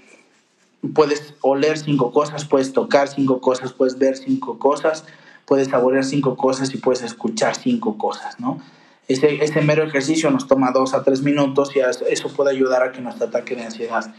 puedes 0.93 1.34
oler 1.41 1.79
cinco 1.79 2.12
cosas, 2.12 2.45
puedes 2.45 2.71
tocar 2.71 3.08
cinco 3.08 3.41
cosas, 3.41 3.73
puedes 3.73 3.97
ver 3.97 4.15
cinco 4.15 4.60
cosas, 4.60 5.03
puedes 5.47 5.69
saborear 5.69 6.05
cinco 6.05 6.38
cosas 6.38 6.71
y 6.71 6.77
puedes 6.77 7.01
escuchar 7.01 7.55
cinco 7.55 7.97
cosas, 7.97 8.39
¿no? 8.39 8.62
Ese, 9.08 9.43
ese 9.43 9.62
mero 9.62 9.84
ejercicio 9.84 10.29
nos 10.29 10.47
toma 10.47 10.69
dos 10.71 10.93
a 10.93 11.01
tres 11.01 11.23
minutos 11.23 11.75
y 11.75 11.79
eso 11.79 12.29
puede 12.36 12.51
ayudar 12.51 12.84
a 12.84 12.91
que 12.91 13.01
nuestro 13.01 13.25
ataque 13.25 13.55
de 13.55 13.63
ansiedad 13.63 14.13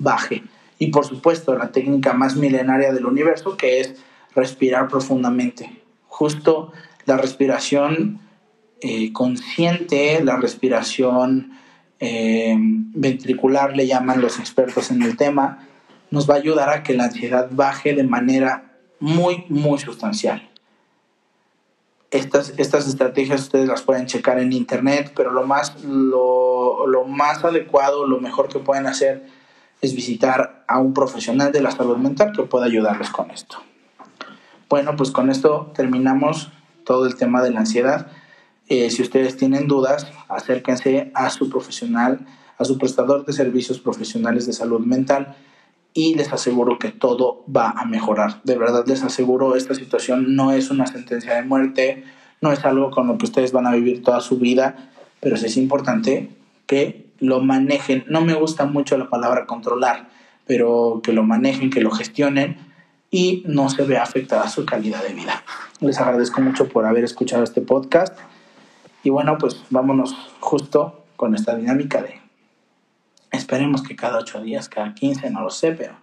baje. 0.00 0.42
Y 0.82 0.88
por 0.88 1.06
supuesto, 1.06 1.56
la 1.56 1.70
técnica 1.70 2.12
más 2.12 2.34
milenaria 2.34 2.92
del 2.92 3.06
universo, 3.06 3.56
que 3.56 3.78
es 3.78 3.94
respirar 4.34 4.88
profundamente. 4.88 5.80
Justo 6.08 6.72
la 7.04 7.16
respiración 7.16 8.18
eh, 8.80 9.12
consciente, 9.12 10.20
la 10.24 10.38
respiración 10.38 11.52
eh, 12.00 12.56
ventricular, 12.58 13.76
le 13.76 13.86
llaman 13.86 14.20
los 14.20 14.40
expertos 14.40 14.90
en 14.90 15.02
el 15.02 15.16
tema, 15.16 15.68
nos 16.10 16.28
va 16.28 16.34
a 16.34 16.38
ayudar 16.38 16.68
a 16.70 16.82
que 16.82 16.94
la 16.94 17.04
ansiedad 17.04 17.48
baje 17.52 17.94
de 17.94 18.02
manera 18.02 18.72
muy, 18.98 19.44
muy 19.48 19.78
sustancial. 19.78 20.50
Estas, 22.10 22.54
estas 22.56 22.88
estrategias 22.88 23.42
ustedes 23.42 23.68
las 23.68 23.82
pueden 23.82 24.06
checar 24.06 24.40
en 24.40 24.52
internet, 24.52 25.12
pero 25.14 25.30
lo 25.30 25.46
más, 25.46 25.84
lo, 25.84 26.88
lo 26.88 27.04
más 27.04 27.44
adecuado, 27.44 28.04
lo 28.04 28.18
mejor 28.18 28.48
que 28.48 28.58
pueden 28.58 28.88
hacer 28.88 29.41
es 29.82 29.94
visitar 29.94 30.64
a 30.68 30.78
un 30.78 30.94
profesional 30.94 31.52
de 31.52 31.60
la 31.60 31.72
salud 31.72 31.96
mental 31.96 32.32
que 32.34 32.44
pueda 32.44 32.66
ayudarles 32.66 33.10
con 33.10 33.30
esto. 33.30 33.58
Bueno, 34.70 34.96
pues 34.96 35.10
con 35.10 35.28
esto 35.28 35.72
terminamos 35.74 36.50
todo 36.84 37.04
el 37.04 37.16
tema 37.16 37.42
de 37.42 37.50
la 37.50 37.60
ansiedad. 37.60 38.06
Eh, 38.68 38.90
si 38.90 39.02
ustedes 39.02 39.36
tienen 39.36 39.66
dudas, 39.66 40.06
acérquense 40.28 41.10
a 41.14 41.28
su 41.30 41.50
profesional, 41.50 42.26
a 42.58 42.64
su 42.64 42.78
prestador 42.78 43.26
de 43.26 43.32
servicios 43.32 43.80
profesionales 43.80 44.46
de 44.46 44.52
salud 44.52 44.80
mental 44.80 45.36
y 45.94 46.14
les 46.14 46.32
aseguro 46.32 46.78
que 46.78 46.88
todo 46.88 47.44
va 47.54 47.70
a 47.70 47.84
mejorar. 47.84 48.40
De 48.44 48.56
verdad 48.56 48.86
les 48.86 49.02
aseguro, 49.02 49.56
esta 49.56 49.74
situación 49.74 50.36
no 50.36 50.52
es 50.52 50.70
una 50.70 50.86
sentencia 50.86 51.34
de 51.34 51.42
muerte, 51.42 52.04
no 52.40 52.52
es 52.52 52.64
algo 52.64 52.90
con 52.92 53.08
lo 53.08 53.18
que 53.18 53.26
ustedes 53.26 53.52
van 53.52 53.66
a 53.66 53.72
vivir 53.72 54.02
toda 54.02 54.20
su 54.20 54.38
vida, 54.38 54.90
pero 55.20 55.34
es 55.34 55.56
importante 55.56 56.30
que 56.66 57.11
lo 57.22 57.40
manejen. 57.40 58.04
No 58.08 58.20
me 58.20 58.34
gusta 58.34 58.66
mucho 58.66 58.98
la 58.98 59.08
palabra 59.08 59.46
controlar, 59.46 60.08
pero 60.44 61.00
que 61.04 61.12
lo 61.12 61.22
manejen, 61.22 61.70
que 61.70 61.80
lo 61.80 61.92
gestionen 61.92 62.56
y 63.10 63.44
no 63.46 63.70
se 63.70 63.84
vea 63.84 64.02
afectada 64.02 64.48
su 64.48 64.66
calidad 64.66 65.04
de 65.04 65.14
vida. 65.14 65.44
Les 65.80 66.00
agradezco 66.00 66.40
mucho 66.40 66.68
por 66.68 66.84
haber 66.84 67.04
escuchado 67.04 67.44
este 67.44 67.60
podcast. 67.60 68.18
Y 69.04 69.10
bueno, 69.10 69.38
pues 69.38 69.62
vámonos 69.70 70.14
justo 70.40 71.04
con 71.16 71.36
esta 71.36 71.54
dinámica 71.54 72.02
de 72.02 72.20
esperemos 73.30 73.82
que 73.82 73.94
cada 73.94 74.18
ocho 74.18 74.42
días, 74.42 74.68
cada 74.68 74.92
quince, 74.92 75.30
no 75.30 75.42
lo 75.42 75.50
sé, 75.50 75.72
pero 75.72 75.94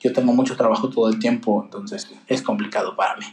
yo 0.00 0.12
tengo 0.12 0.32
mucho 0.32 0.56
trabajo 0.56 0.90
todo 0.90 1.08
el 1.08 1.18
tiempo, 1.20 1.62
entonces 1.64 2.12
es 2.26 2.42
complicado 2.42 2.96
para 2.96 3.16
mí. 3.16 3.26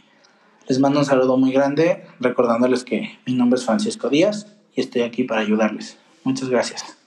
Les 0.68 0.78
mando 0.78 1.00
un 1.00 1.04
saludo 1.04 1.36
muy 1.36 1.50
grande, 1.50 2.06
recordándoles 2.20 2.84
que 2.84 3.18
mi 3.26 3.34
nombre 3.34 3.58
es 3.58 3.66
Francisco 3.66 4.08
Díaz 4.08 4.46
y 4.74 4.80
estoy 4.80 5.02
aquí 5.02 5.24
para 5.24 5.40
ayudarles. 5.40 5.98
Muchas 6.22 6.48
gracias. 6.48 6.99